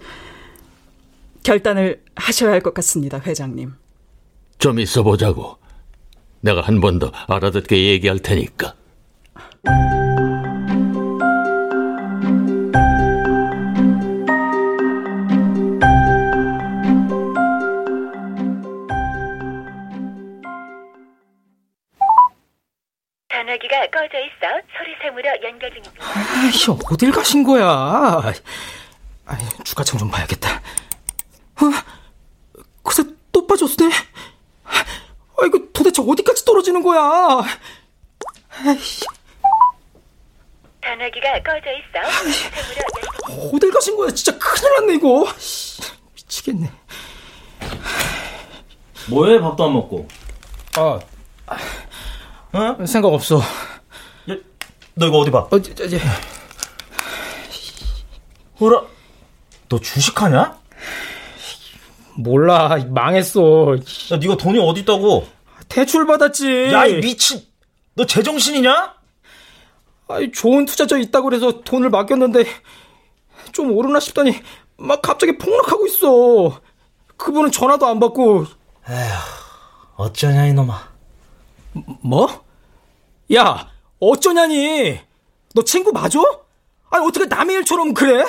결단을 1.45 2.03
하셔야 2.17 2.51
할 2.53 2.61
것 2.61 2.75
같습니다, 2.75 3.21
회장님. 3.21 3.75
좀 4.59 4.79
있어 4.81 5.03
보자고. 5.05 5.59
내가 6.41 6.61
한 6.63 6.81
번 6.81 6.99
더 6.99 7.13
알아듣게 7.29 7.85
얘기할 7.93 8.19
테니까. 8.19 8.75
전화기가 23.31 23.87
꺼져 23.91 24.19
있어 24.21 24.47
소리샘으로 24.79 25.29
연결 25.43 25.71
중입니다. 25.71 26.05
아이, 26.07 26.51
어딜 26.93 27.11
가신 27.11 27.43
거야? 27.43 28.23
아이, 29.27 29.39
주가창 29.65 29.99
좀 29.99 30.11
봐야겠다. 30.11 30.61
어? 31.57 32.63
그새 32.83 33.03
또 33.33 33.47
빠졌네? 33.47 33.91
아, 34.65 35.47
이거 35.47 35.59
도대체 35.73 36.03
어디까지 36.03 36.45
떨어지는 36.45 36.83
거야? 36.83 37.43
아이씨. 38.65 39.05
전화기가 40.83 41.43
꺼져 41.43 41.71
있어 41.73 43.51
어딜 43.53 43.71
가신 43.73 43.97
거야? 43.97 44.11
진짜 44.11 44.39
큰일 44.39 44.73
났네, 44.81 44.95
이거. 44.95 45.27
미치겠네. 46.15 46.71
뭐해, 49.09 49.41
밥도 49.41 49.65
안 49.65 49.73
먹고? 49.73 50.09
아, 50.77 51.01
어? 52.53 52.87
생각 52.87 53.09
없어. 53.09 53.39
야, 53.39 54.37
너 54.95 55.07
이거 55.07 55.19
어디 55.19 55.31
봐? 55.31 55.41
어, 55.51 55.61
저, 55.61 55.75
저, 55.75 55.89
저. 55.89 55.97
어라? 58.61 58.83
너 59.69 59.79
주식하냐? 59.81 60.59
몰라, 62.17 62.77
망했어. 62.89 63.77
야, 64.13 64.17
네가 64.17 64.37
돈이 64.37 64.59
어디 64.59 64.81
있다고? 64.83 65.27
대출 65.69 66.07
받았지. 66.07 66.71
야, 66.73 66.87
이 66.87 67.01
미친. 67.01 67.41
너 67.95 68.07
제정신이냐? 68.07 68.95
아이, 70.09 70.31
좋은 70.33 70.65
투자자 70.67 70.97
있다고 70.99 71.29
그래서 71.29 71.61
돈을 71.63 71.91
맡겼는데 71.91 72.45
좀 73.53 73.73
오르나 73.73 74.01
싶더니 74.01 74.35
막 74.77 75.01
갑자기 75.03 75.39
폭락하고 75.39 75.87
있어. 75.87 76.61
그분은 77.17 77.51
전화도 77.51 77.87
안 77.87 78.01
받고. 78.01 78.45
에휴, 78.89 78.97
어쩌냐 79.97 80.47
이놈아. 80.47 80.89
뭐? 82.03 82.45
야, 83.35 83.71
어쩌냐니? 84.01 84.99
너 85.55 85.63
친구 85.65 85.93
맞아? 85.93 86.21
아니 86.91 87.05
어떻게 87.07 87.27
남의 87.27 87.57
일처럼 87.57 87.95
그래? 87.95 88.25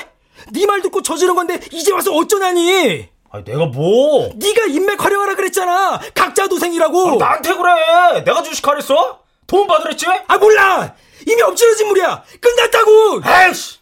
네 0.51 0.65
말 0.65 0.81
듣고 0.81 1.01
저지른 1.01 1.35
건데 1.35 1.59
이제 1.71 1.91
와서 1.91 2.11
어쩌냐니? 2.13 3.07
아니 3.35 3.43
내가 3.43 3.65
뭐? 3.65 4.29
네가 4.33 4.65
인맥 4.67 5.03
활용하라 5.03 5.35
그랬잖아. 5.35 5.99
각자 6.13 6.47
도생이라고. 6.47 7.09
아, 7.11 7.15
나한테 7.17 7.53
그래. 7.53 8.23
내가 8.23 8.41
주식하랬어? 8.41 9.19
돈 9.45 9.67
받으랬지? 9.67 10.05
아 10.27 10.37
몰라. 10.37 10.95
이미 11.27 11.41
엎질러진 11.41 11.87
물이야. 11.87 12.23
끝났다고. 12.39 13.21
에이씨. 13.25 13.79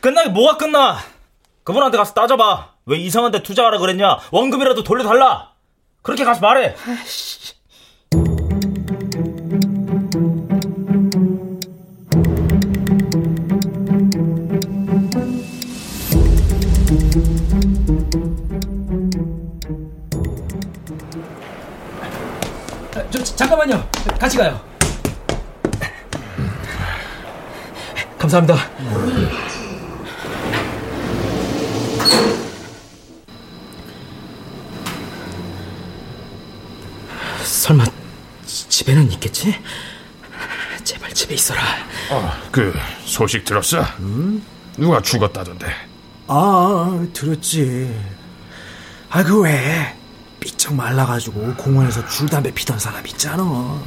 끝나기 0.00 0.30
뭐가 0.30 0.56
끝나? 0.56 0.98
그분한테 1.64 1.98
가서 1.98 2.14
따져봐. 2.14 2.72
왜 2.86 2.96
이상한 2.96 3.30
데 3.30 3.42
투자하라 3.42 3.76
그랬냐? 3.78 4.18
원금이라도 4.30 4.82
돌려달라. 4.84 5.52
그렇게 6.00 6.24
가서 6.24 6.40
말해. 6.40 6.74
아이씨. 6.86 7.57
잠깐만요. 23.38 23.88
같이 24.18 24.36
가요. 24.36 24.60
감사합니다. 28.18 28.56
설마 37.44 37.84
집에는 38.44 39.12
있겠지? 39.12 39.54
제발 40.82 41.12
집에 41.14 41.34
있어라. 41.34 41.62
아, 42.10 42.42
그 42.50 42.74
소식 43.04 43.44
들었어? 43.44 43.82
음? 44.00 44.44
누가 44.76 45.00
죽었다던데. 45.00 45.72
아, 46.26 47.06
들었지. 47.12 47.96
아, 49.10 49.22
그 49.22 49.42
왜? 49.42 49.97
삐쩍 50.40 50.74
말라가지고 50.74 51.54
공원에서 51.54 52.06
줄담배 52.08 52.52
피던 52.52 52.78
사람 52.78 53.06
있잖아. 53.06 53.42
어? 53.42 53.82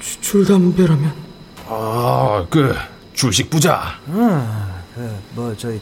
주, 0.00 0.20
줄담배라면? 0.20 1.14
아, 1.66 2.46
그 2.50 2.74
주식 3.12 3.48
부자. 3.50 3.98
응, 4.08 4.46
그, 4.94 5.22
뭐, 5.32 5.56
저희, 5.56 5.80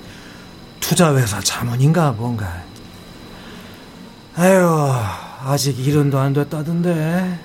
투자회사 0.81 1.41
자문인가 1.41 2.13
뭔가. 2.13 2.63
아유, 4.37 4.93
아직 5.45 5.79
일은도 5.79 6.19
안 6.19 6.33
됐다던데. 6.33 7.39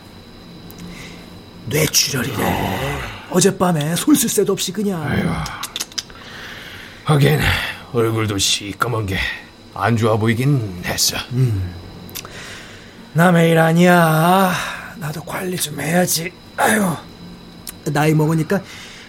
뇌출혈이래. 1.65 3.29
어젯밤에 3.31 3.95
손쓸 3.95 4.29
새도 4.29 4.53
없이 4.53 4.71
그냥. 4.71 5.01
아유, 5.01 5.27
하긴 7.05 7.39
얼굴도 7.93 8.37
시꺼먼 8.37 9.05
게 9.05 9.17
안 9.73 9.97
좋아 9.97 10.17
보이긴 10.17 10.81
했어. 10.85 11.17
음. 11.31 11.73
남의 13.13 13.51
일 13.51 13.59
아니야. 13.59 14.51
나도 14.97 15.21
관리 15.23 15.57
좀 15.57 15.79
해야지. 15.79 16.31
아유, 16.57 16.95
나이 17.85 18.13
먹으니까 18.13 18.61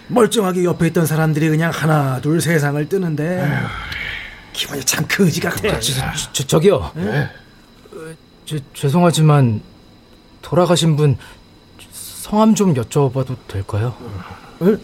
멀쩡하게 0.07 0.63
옆에 0.63 0.87
있던 0.87 1.05
사람들이 1.05 1.49
그냥 1.49 1.71
하나 1.71 2.19
둘 2.21 2.41
세상을 2.41 2.87
뜨는데 2.89 3.41
아유. 3.41 3.65
기분이 4.53 4.83
참 4.83 5.05
거지 5.07 5.41
같아. 5.41 5.79
저, 5.79 5.93
저, 6.31 6.43
저 6.47 6.59
기요 6.59 6.91
네? 6.95 7.29
저, 8.45 8.57
죄송하지만 8.73 9.61
돌아가신 10.41 10.95
분 10.95 11.17
성함 11.91 12.55
좀 12.55 12.73
여쭤봐도 12.73 13.35
될까요? 13.47 13.95
어? 14.59 14.77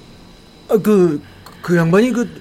아, 0.69 0.77
그, 0.77 1.21
그 1.61 1.77
양반이 1.77 2.11
그 2.11 2.39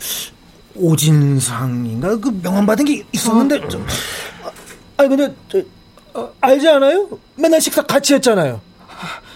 오진상인가 0.74 2.16
그 2.16 2.40
명함 2.42 2.66
받은 2.66 2.84
게 2.84 3.04
있었는데 3.12 3.68
저, 3.68 3.78
아, 4.96 5.02
니 5.02 5.08
근데 5.08 5.34
저, 5.48 5.62
어, 6.14 6.32
알지 6.40 6.68
않아요? 6.68 7.08
맨날 7.36 7.60
식사 7.60 7.82
같이 7.82 8.14
했잖아요. 8.14 8.60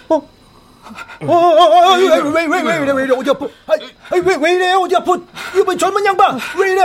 어? 0.09 0.15
어, 0.17 0.23
어, 1.27 1.33
어, 1.33 1.97
왜, 1.97 2.09
왜, 2.09 2.21
왜, 2.21 2.47
왜, 2.47 2.63
왜 2.63 2.83
이래, 2.83 2.93
왜 2.93 3.05
이래, 3.05 3.17
어디 3.17 3.31
아파? 3.31 3.47
아, 3.67 3.73
왜, 4.13 4.37
왜 4.37 4.53
이래, 4.55 4.73
어디 4.73 4.95
아파? 4.97 5.19
이번 5.57 5.79
젊은 5.79 6.05
양반, 6.05 6.39
왜 6.59 6.73
이래? 6.73 6.83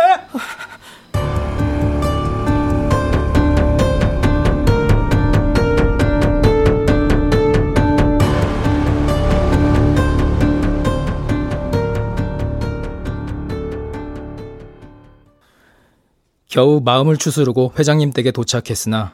겨우 16.49 16.81
마음을 16.83 17.15
추스르고 17.17 17.73
회장님 17.77 18.11
댁에 18.11 18.31
도착했으나 18.31 19.13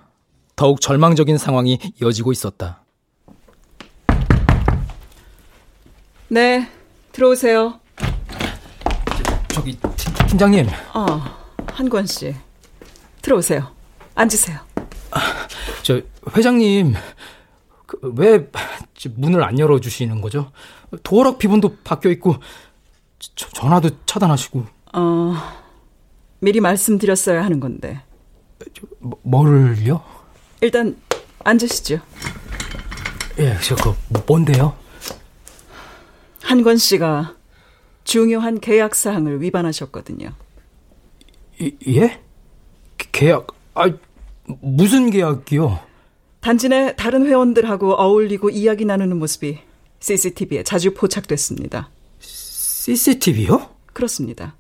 더욱 0.55 0.79
절망적인 0.79 1.38
상황이 1.38 1.79
이어지고 2.01 2.31
있었다. 2.31 2.81
네, 6.29 6.67
들어오세요. 7.11 7.79
저 9.49 9.61
기 9.63 9.77
팀장님. 10.29 10.67
어, 10.93 11.21
한권 11.67 12.05
씨. 12.07 12.33
들어오세요. 13.21 13.69
앉으세요. 14.15 14.59
저 15.83 16.01
회장님 16.36 16.93
그, 17.86 17.99
왜 18.15 18.49
문을 19.15 19.43
안 19.43 19.59
열어 19.59 19.79
주시는 19.79 20.21
거죠? 20.21 20.51
도어락 21.03 21.38
비번도 21.38 21.77
바뀌어 21.83 22.11
있고 22.11 22.36
저, 23.36 23.49
전화도 23.49 23.89
차단하시고. 24.05 24.65
어, 24.93 25.33
미리 26.45 26.59
말씀드렸어야 26.59 27.43
하는 27.43 27.59
건데. 27.59 28.01
뭐, 28.99 29.19
뭐를요? 29.23 30.03
일단 30.61 30.95
앉으시죠. 31.43 31.99
예, 33.39 33.57
저거 33.63 33.95
그, 34.13 34.23
뭔데요? 34.27 34.77
한권 36.43 36.77
씨가 36.77 37.35
중요한 38.03 38.59
계약 38.59 38.93
사항을 38.93 39.41
위반하셨거든요. 39.41 40.33
이, 41.59 41.75
예? 41.87 42.21
계약? 43.11 43.47
아, 43.73 43.89
무슨 44.61 45.09
계약이요? 45.09 45.79
단지 46.41 46.69
내 46.69 46.95
다른 46.95 47.25
회원들하고 47.25 47.93
어울리고 47.93 48.51
이야기 48.51 48.85
나누는 48.85 49.17
모습이 49.17 49.57
CCTV에 49.99 50.61
자주 50.61 50.93
포착됐습니다. 50.93 51.89
CCTV요? 52.19 53.67
그렇습니다. 53.93 54.55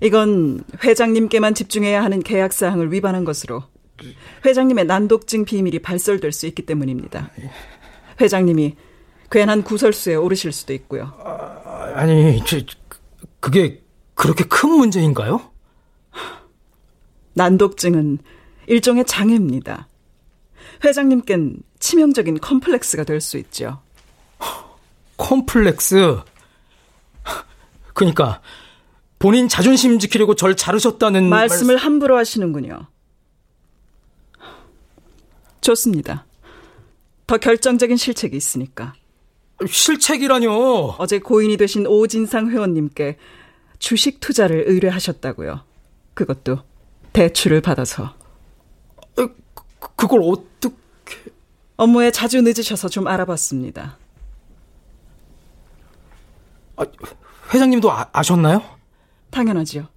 이건 0.00 0.64
회장님께만 0.82 1.54
집중해야 1.54 2.02
하는 2.02 2.22
계약 2.22 2.52
사항을 2.52 2.92
위반한 2.92 3.24
것으로 3.24 3.62
회장님의 4.44 4.86
난독증 4.86 5.44
비밀이 5.44 5.80
발설될 5.80 6.32
수 6.32 6.46
있기 6.46 6.62
때문입니다. 6.64 7.30
회장님이 8.20 8.76
괜한 9.30 9.62
구설수에 9.62 10.14
오르실 10.14 10.52
수도 10.52 10.72
있고요. 10.72 11.12
아 11.22 12.06
니, 12.06 12.42
저, 12.46 12.60
그게 13.40 13.82
그렇게 14.14 14.44
큰 14.44 14.70
문제인가요? 14.70 15.40
난독증은 17.34 18.18
일종의 18.66 19.04
장애입니다. 19.04 19.88
회장님께는 20.84 21.58
치명적인 21.78 22.38
컴플렉스가 22.40 23.04
될 23.04 23.20
수 23.20 23.38
있죠. 23.38 23.80
컴플렉스? 25.16 26.20
그니까 27.92 28.40
본인 29.20 29.48
자존심 29.48 29.98
지키려고 29.98 30.34
절 30.34 30.56
자르셨다는 30.56 31.28
말씀을 31.28 31.74
말... 31.74 31.84
함부로 31.84 32.16
하시는군요. 32.16 32.86
좋습니다. 35.60 36.24
더 37.26 37.36
결정적인 37.36 37.98
실책이 37.98 38.34
있으니까. 38.34 38.94
실책이라뇨? 39.68 40.96
어제 40.98 41.18
고인이 41.18 41.58
되신 41.58 41.86
오진상 41.86 42.48
회원님께 42.50 43.18
주식 43.78 44.20
투자를 44.20 44.64
의뢰하셨다고요. 44.66 45.64
그것도 46.14 46.60
대출을 47.12 47.60
받아서. 47.60 48.14
그, 49.14 49.36
그걸 49.96 50.20
어떻게... 50.24 50.74
업무에 51.76 52.10
자주 52.10 52.40
늦으셔서 52.40 52.88
좀 52.88 53.06
알아봤습니다. 53.06 53.98
아, 56.76 56.84
회장님도 57.52 57.92
아, 57.92 58.08
아셨나요? 58.12 58.79
당연하지요. 59.30 59.88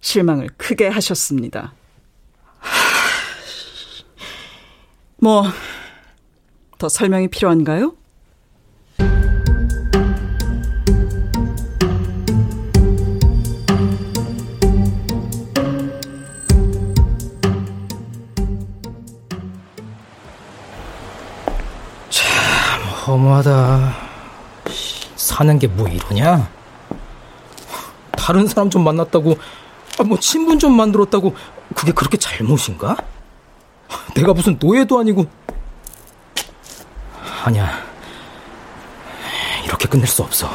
실망을 0.00 0.48
크게 0.56 0.88
하셨습니다. 0.88 1.72
뭐, 5.20 5.44
더 6.78 6.88
설명이 6.88 7.28
필요한가요? 7.28 7.94
허무하다. 23.06 23.94
사는 25.16 25.58
게 25.58 25.66
뭐 25.66 25.88
이러냐? 25.88 26.48
다른 28.28 28.46
사람 28.46 28.68
좀 28.68 28.84
만났다고, 28.84 29.38
아, 29.98 30.02
뭐 30.02 30.18
친분 30.20 30.58
좀 30.58 30.76
만들었다고, 30.76 31.34
그게 31.74 31.92
그렇게 31.92 32.18
잘못인가? 32.18 32.94
내가 34.14 34.34
무슨 34.34 34.58
노예도 34.60 34.98
아니고. 34.98 35.24
아니야. 37.46 37.82
이렇게 39.64 39.88
끝낼 39.88 40.06
수 40.06 40.22
없어. 40.22 40.46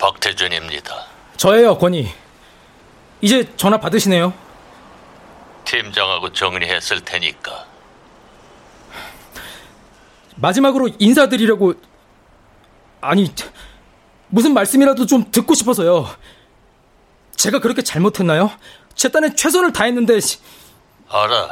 박태준입니다. 0.00 0.92
저예요, 1.36 1.78
권희. 1.78 2.27
이제 3.20 3.50
전화 3.56 3.78
받으시네요. 3.78 4.32
팀장하고 5.64 6.32
정리했을 6.32 7.00
테니까. 7.04 7.66
마지막으로 10.36 10.88
인사드리려고 10.98 11.74
아니 13.00 13.32
무슨 14.28 14.54
말씀이라도 14.54 15.06
좀 15.06 15.30
듣고 15.30 15.54
싶어서요. 15.54 16.08
제가 17.36 17.60
그렇게 17.60 17.82
잘못했나요? 17.82 18.50
제 18.94 19.08
딴에 19.10 19.34
최선을 19.34 19.72
다했는데 19.72 20.18
알아. 21.08 21.48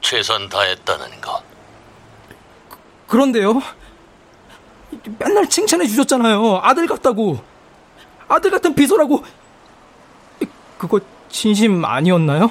최선 0.00 0.48
다했다는 0.48 1.20
거. 1.20 1.42
그런데요. 3.06 3.60
맨날 5.18 5.48
칭찬해 5.48 5.86
주셨잖아요. 5.86 6.60
아들 6.62 6.86
같다고. 6.86 7.42
아들 8.28 8.50
같은 8.50 8.74
비서라고. 8.74 9.24
그거 10.78 11.00
진심 11.28 11.84
아니었나요? 11.84 12.50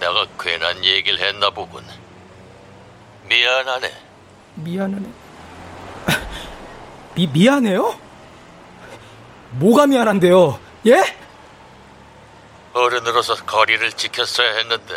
내가 0.00 0.26
괜한 0.40 0.84
얘기를 0.84 1.20
했나 1.20 1.50
보군. 1.50 1.84
미안하네. 3.28 3.92
미안하네. 4.56 5.08
미, 7.14 7.26
미안해요? 7.28 7.98
뭐가 9.52 9.86
미안한데요? 9.86 10.58
예? 10.86 11.16
어른으로서 12.72 13.36
거리를 13.44 13.92
지켰어야 13.92 14.56
했는데 14.56 14.94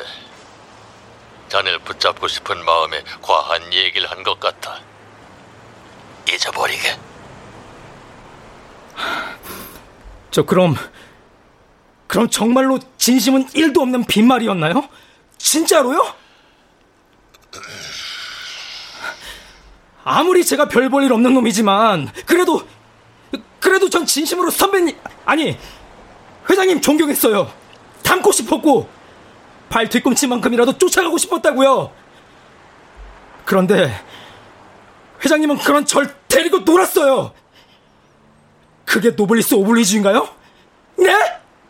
자네를 1.50 1.80
붙잡고 1.80 2.28
싶은 2.28 2.64
마음에 2.64 3.04
과한 3.22 3.72
얘기를 3.74 4.10
한 4.10 4.24
것 4.24 4.40
같아. 4.40 4.80
잊어버리게. 6.28 6.98
저 10.32 10.42
그럼 10.44 10.76
그럼 12.08 12.30
정말로 12.30 12.80
진심은 12.98 13.48
1도 13.48 13.80
없는 13.82 14.06
빈말이었나요? 14.06 14.88
진짜로요? 15.38 16.14
아무리 20.04 20.46
제가 20.46 20.68
별 20.68 20.90
볼 20.90 21.04
일 21.04 21.12
없는 21.14 21.34
놈이지만 21.34 22.12
그래도 22.26 22.62
그래도 23.60 23.90
전 23.90 24.06
진심으로 24.06 24.52
선배님 24.52 24.96
아니 25.26 25.58
회장님 26.50 26.82
존경했어요. 26.82 27.52
닮고 28.04 28.32
싶었고 28.32 28.88
발 29.70 29.90
뒤꿈치만큼이라도 29.90 30.78
쫓아가고 30.78 31.18
싶었다고요. 31.18 31.92
그런데 33.46 34.00
회장님은 35.24 35.58
그런 35.60 35.86
절 35.86 36.16
데리고 36.28 36.60
놀았어요. 36.60 37.34
그게 38.86 39.10
노블리스 39.12 39.56
오블리주인가요? 39.56 40.30
네? 41.00 41.12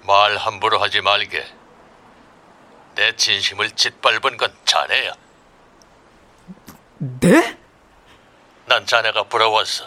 말 0.06 0.38
함부로 0.38 0.80
하지 0.80 1.02
말게. 1.02 1.46
내 2.96 3.16
진심을 3.16 3.72
짓밟은 3.72 4.38
건 4.38 4.56
자네야. 4.66 5.14
네? 6.98 7.58
난 8.66 8.86
자네가 8.86 9.24
부러웠어. 9.24 9.86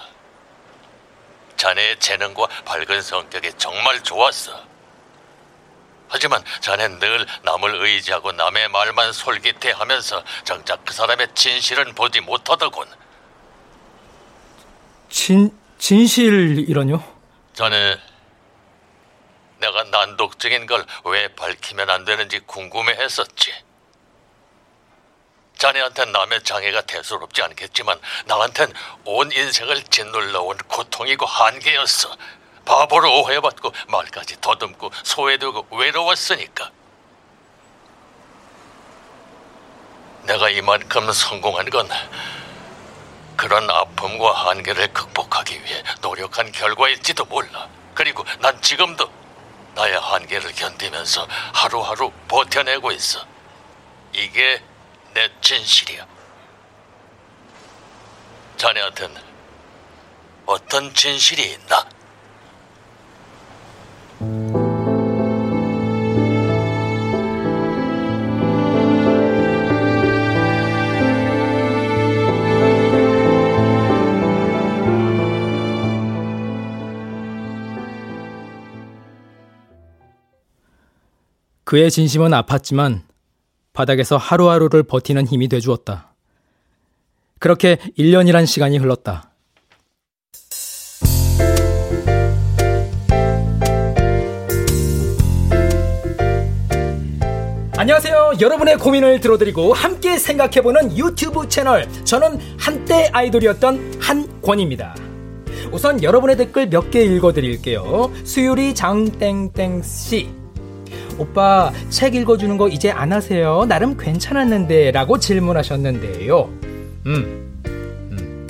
자네의 1.57 1.99
재능과 1.99 2.47
밝은 2.65 3.03
성격이 3.03 3.53
정말 3.59 4.03
좋았어. 4.03 4.69
하지만 6.09 6.43
자넨 6.61 6.99
늘 6.99 7.27
남을 7.43 7.75
의지하고 7.85 8.33
남의 8.33 8.69
말만 8.69 9.13
솔깃해하면서 9.13 10.25
정작 10.45 10.85
그 10.85 10.95
사람의 10.95 11.29
진실은 11.35 11.95
보지 11.95 12.21
못하더군. 12.21 12.89
진 15.11 15.51
진실이라뇨? 15.79 17.03
자네 17.53 17.99
내가 19.79 19.85
난독증인 19.85 20.67
걸 20.67 20.85
왜 21.05 21.29
밝히면 21.29 21.89
안 21.91 22.05
되는지 22.05 22.41
궁금해했었지. 22.41 23.53
자네한텐 25.59 26.13
남의 26.13 26.43
장애가 26.43 26.83
대수롭지 26.83 27.43
않겠지만 27.43 28.01
나한텐 28.27 28.73
온 29.05 29.31
인생을 29.33 29.83
짓눌러온 29.85 30.57
고통이고 30.69 31.27
한계였어. 31.27 32.17
바보로 32.65 33.23
오해받고 33.23 33.73
말까지 33.89 34.41
더듬고 34.41 34.91
소외되고 35.05 35.69
외로웠으니까. 35.71 36.71
내가 40.25 40.49
이만큼 40.51 41.11
성공한 41.13 41.71
건 41.71 41.89
그런 43.37 43.71
아픔과 43.71 44.51
한계를 44.51 44.93
극복하기 44.93 45.63
위해 45.65 45.83
노력한 46.03 46.53
결과일지도 46.53 47.25
몰라. 47.27 47.69
그리고 47.95 48.25
난 48.41 48.61
지금도 48.61 49.11
나의 49.75 49.99
한계를 49.99 50.53
견디면서 50.53 51.27
하루하루 51.53 52.11
버텨내고 52.29 52.91
있어. 52.93 53.25
이게 54.13 54.63
내 55.15 55.29
진실이야. 55.41 56.07
자네한텐 58.57 59.15
어떤 60.47 60.93
진실이 60.95 61.43
있나? 61.53 61.98
그의 81.69 81.91
진심은 81.91 82.31
아팠지만 82.31 83.03
바닥에서 83.75 84.17
하루하루를 84.17 84.85
버티는 84.85 85.27
힘이 85.27 85.49
돼주었다. 85.49 86.15
그렇게 87.39 87.77
1년이란 87.99 88.47
시간이 88.47 88.79
흘렀다. 88.79 89.33
안녕하세요. 97.77 98.33
여러분의 98.41 98.79
고민을 98.79 99.21
들어드리고 99.21 99.75
함께 99.75 100.19
생각해보는 100.19 100.97
유튜브 100.97 101.51
채널. 101.51 101.87
저는 102.05 102.39
한때 102.59 103.11
아이돌이었던 103.13 103.99
한권입니다. 104.01 104.97
우선 105.71 106.03
여러분의 106.03 106.39
댓글 106.39 106.71
몇 106.71 106.91
개 106.91 107.03
읽어드릴게요. 107.05 108.11
수유리 108.25 108.75
장땡땡씨. 108.75 110.38
오빠 111.19 111.73
책 111.91 112.15
읽어주는 112.15 112.57
거 112.57 112.69
이제 112.69 112.91
안 112.91 113.13
하세요? 113.13 113.65
나름 113.67 113.97
괜찮았는데 113.97 114.93
라고 114.93 115.19
질문하셨는데요. 115.19 116.49
음, 117.07 117.63
음. 117.67 118.47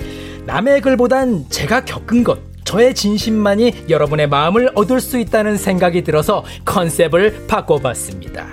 남의 0.47 0.81
글보단 0.81 1.47
제가 1.49 1.85
겪은 1.85 2.25
것, 2.25 2.39
저의 2.65 2.95
진심만이 2.95 3.87
여러분의 3.89 4.29
마음을 4.29 4.71
얻을 4.75 5.01
수 5.01 5.19
있다는 5.19 5.57
생각이 5.57 6.05
들어서 6.05 6.45
컨셉을 6.67 7.47
바꿔봤습니다. 7.47 8.47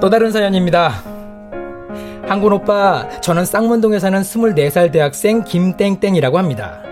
또 0.00 0.08
다른 0.08 0.32
사연입니다. 0.32 1.04
한군 2.26 2.52
오빠, 2.54 3.08
저는 3.20 3.44
쌍문동에 3.44 3.98
사는 3.98 4.20
24살 4.20 4.92
대학생 4.92 5.44
김땡땡이라고 5.44 6.38
합니다. 6.38 6.89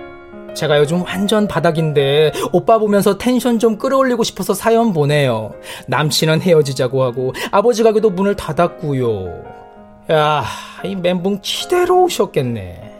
제가 0.54 0.78
요즘 0.78 1.02
완전 1.02 1.46
바닥인데 1.46 2.32
오빠 2.52 2.78
보면서 2.78 3.16
텐션 3.18 3.58
좀 3.58 3.78
끌어올리고 3.78 4.24
싶어서 4.24 4.54
사연 4.54 4.92
보내요. 4.92 5.52
남친은 5.86 6.40
헤어지자고 6.40 7.02
하고 7.02 7.32
아버지 7.50 7.82
가게도 7.82 8.10
문을 8.10 8.34
닫았고요. 8.36 9.44
야, 10.10 10.44
이 10.84 10.96
멘붕 10.96 11.42
치대로 11.42 12.04
오셨겠네. 12.04 12.92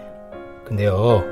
근데요. 0.67 1.25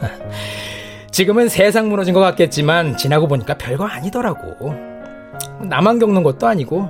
지금은 1.10 1.48
세상 1.48 1.88
무너진 1.88 2.14
것 2.14 2.20
같겠지만 2.20 2.96
지나고 2.96 3.28
보니까 3.28 3.54
별거 3.58 3.84
아니더라고. 3.84 4.74
나만 5.60 5.98
겪는 5.98 6.22
것도 6.22 6.46
아니고 6.46 6.88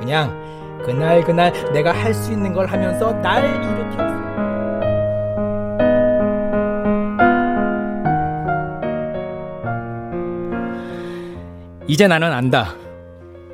그냥 0.00 0.42
그날 0.84 1.22
그날 1.22 1.52
내가 1.72 1.92
할 1.92 2.14
수 2.14 2.32
있는 2.32 2.52
걸 2.52 2.66
하면서 2.66 3.12
날 3.20 3.44
일으켰어. 3.44 4.53
이제 11.86 12.08
나는 12.08 12.32
안다. 12.32 12.74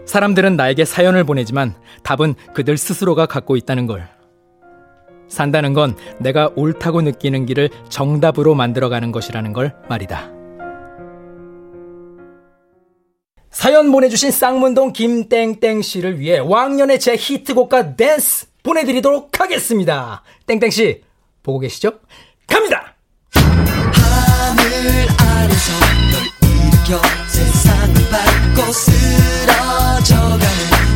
사람들은 0.06 0.56
나에게 0.56 0.84
사연을 0.84 1.24
보내지만 1.24 1.74
답은 2.02 2.34
그들 2.54 2.76
스스로가 2.76 3.26
갖고 3.26 3.56
있다는 3.56 3.86
걸. 3.86 4.08
산다는 5.28 5.74
건 5.74 5.96
내가 6.18 6.50
옳다고 6.56 7.02
느끼는 7.02 7.46
길을 7.46 7.70
정답으로 7.88 8.54
만들어가는 8.54 9.12
것이라는 9.12 9.52
걸 9.52 9.74
말이다. 9.88 10.30
사연 13.50 13.90
보내주신 13.90 14.30
쌍문동 14.30 14.92
김땡땡 14.92 15.82
씨를 15.82 16.20
위해 16.20 16.38
왕년의 16.38 17.00
제 17.00 17.16
히트곡과 17.16 17.96
댄스 17.96 18.46
보내드리도록 18.62 19.40
하겠습니다. 19.40 20.22
땡땡 20.46 20.70
씨 20.70 21.02
보고 21.42 21.58
계시죠? 21.58 21.92
갑니다. 22.46 22.94
하늘 23.34 25.06
아래서 25.18 25.72
널 26.10 26.50
일으켜 26.50 27.00
세상 27.28 27.79
을 28.50 28.54
밟고 28.54 28.72
쓰러져가는 28.72 30.40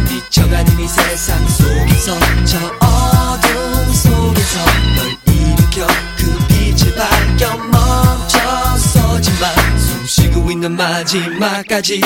미쳐가는 0.08 0.80
이 0.80 0.88
세상 0.88 1.46
속에서 1.48 2.18
저 2.44 2.58
어둠 2.80 3.92
속에서 3.92 4.64
널 4.96 5.16
일으켜 5.34 5.86
그 6.16 6.36
빛을 6.48 6.94
밝혀 6.94 7.56
멈춰서지만 7.56 9.44
숨 9.78 10.06
쉬고 10.06 10.50
있는 10.50 10.76
마지막까지. 10.76 12.00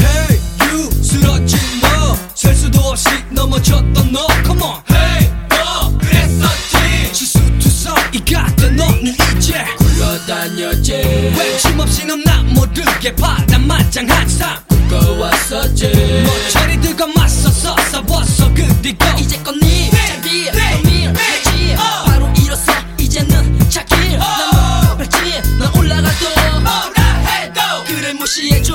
Hey 0.00 0.40
you 0.60 0.90
쓰러진 1.02 1.58
너셀 1.82 2.54
수도 2.54 2.80
없이 2.80 3.08
넘어졌던 3.30 4.12
너 4.12 4.26
Come 4.44 4.62
on. 4.62 4.82
Hey 4.90 5.30
너 5.48 5.98
그랬었지. 5.98 7.12
실수 7.12 7.38
투성 7.58 7.94
이 8.12 8.18
같은 8.24 8.76
너는 8.76 9.14
이제 9.36 9.64
다녔지. 10.30 10.92
외침없이 11.36 12.06
넌나 12.06 12.44
모르게 12.54 13.12
바람만장한 13.16 14.28
삶 14.28 14.64
꿈꿔왔었지. 14.68 15.88
모처리들과 16.24 17.08
맞서서 17.08 17.74
싸웠어. 17.90 18.54
그리고 18.54 19.04
이제껏 19.18 19.52
네 19.56 19.90
자리 19.90 20.46
고민했지 20.76 21.74
바로 22.06 22.32
일어서 22.40 22.72
이제는 22.96 23.58
찾길 23.68 24.18
난 24.18 24.98
밟지. 24.98 25.42
난 25.58 25.76
올라가도 25.76 26.26
뭐라 26.60 27.02
해도. 27.26 27.60
그를 27.88 28.14
무시해줘. 28.14 28.74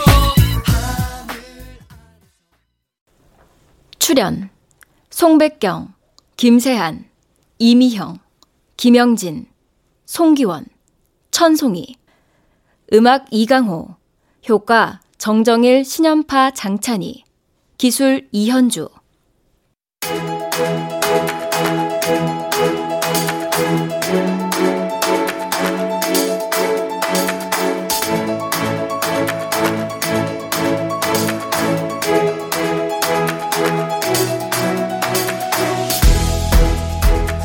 출연. 3.97 4.49
송백경, 5.09 5.93
김세한, 6.35 7.05
이미형, 7.57 8.19
김영진, 8.75 9.45
송기원, 10.05 10.65
천송이. 11.35 11.97
음악 12.93 13.25
이강호. 13.29 13.89
효과 14.47 15.01
정정일, 15.17 15.83
신연파, 15.83 16.51
장찬희. 16.51 17.25
기술 17.77 18.29
이현주. 18.31 18.87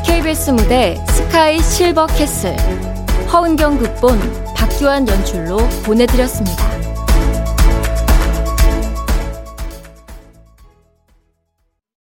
KBS 0.05 0.51
무대 0.51 0.95
스카이 1.09 1.59
실버 1.59 2.07
캐슬 2.07 2.55
허은경 3.31 3.77
극본 3.77 4.19
박규환 4.55 5.07
연출로 5.07 5.57
보내드렸습니다. 5.85 6.70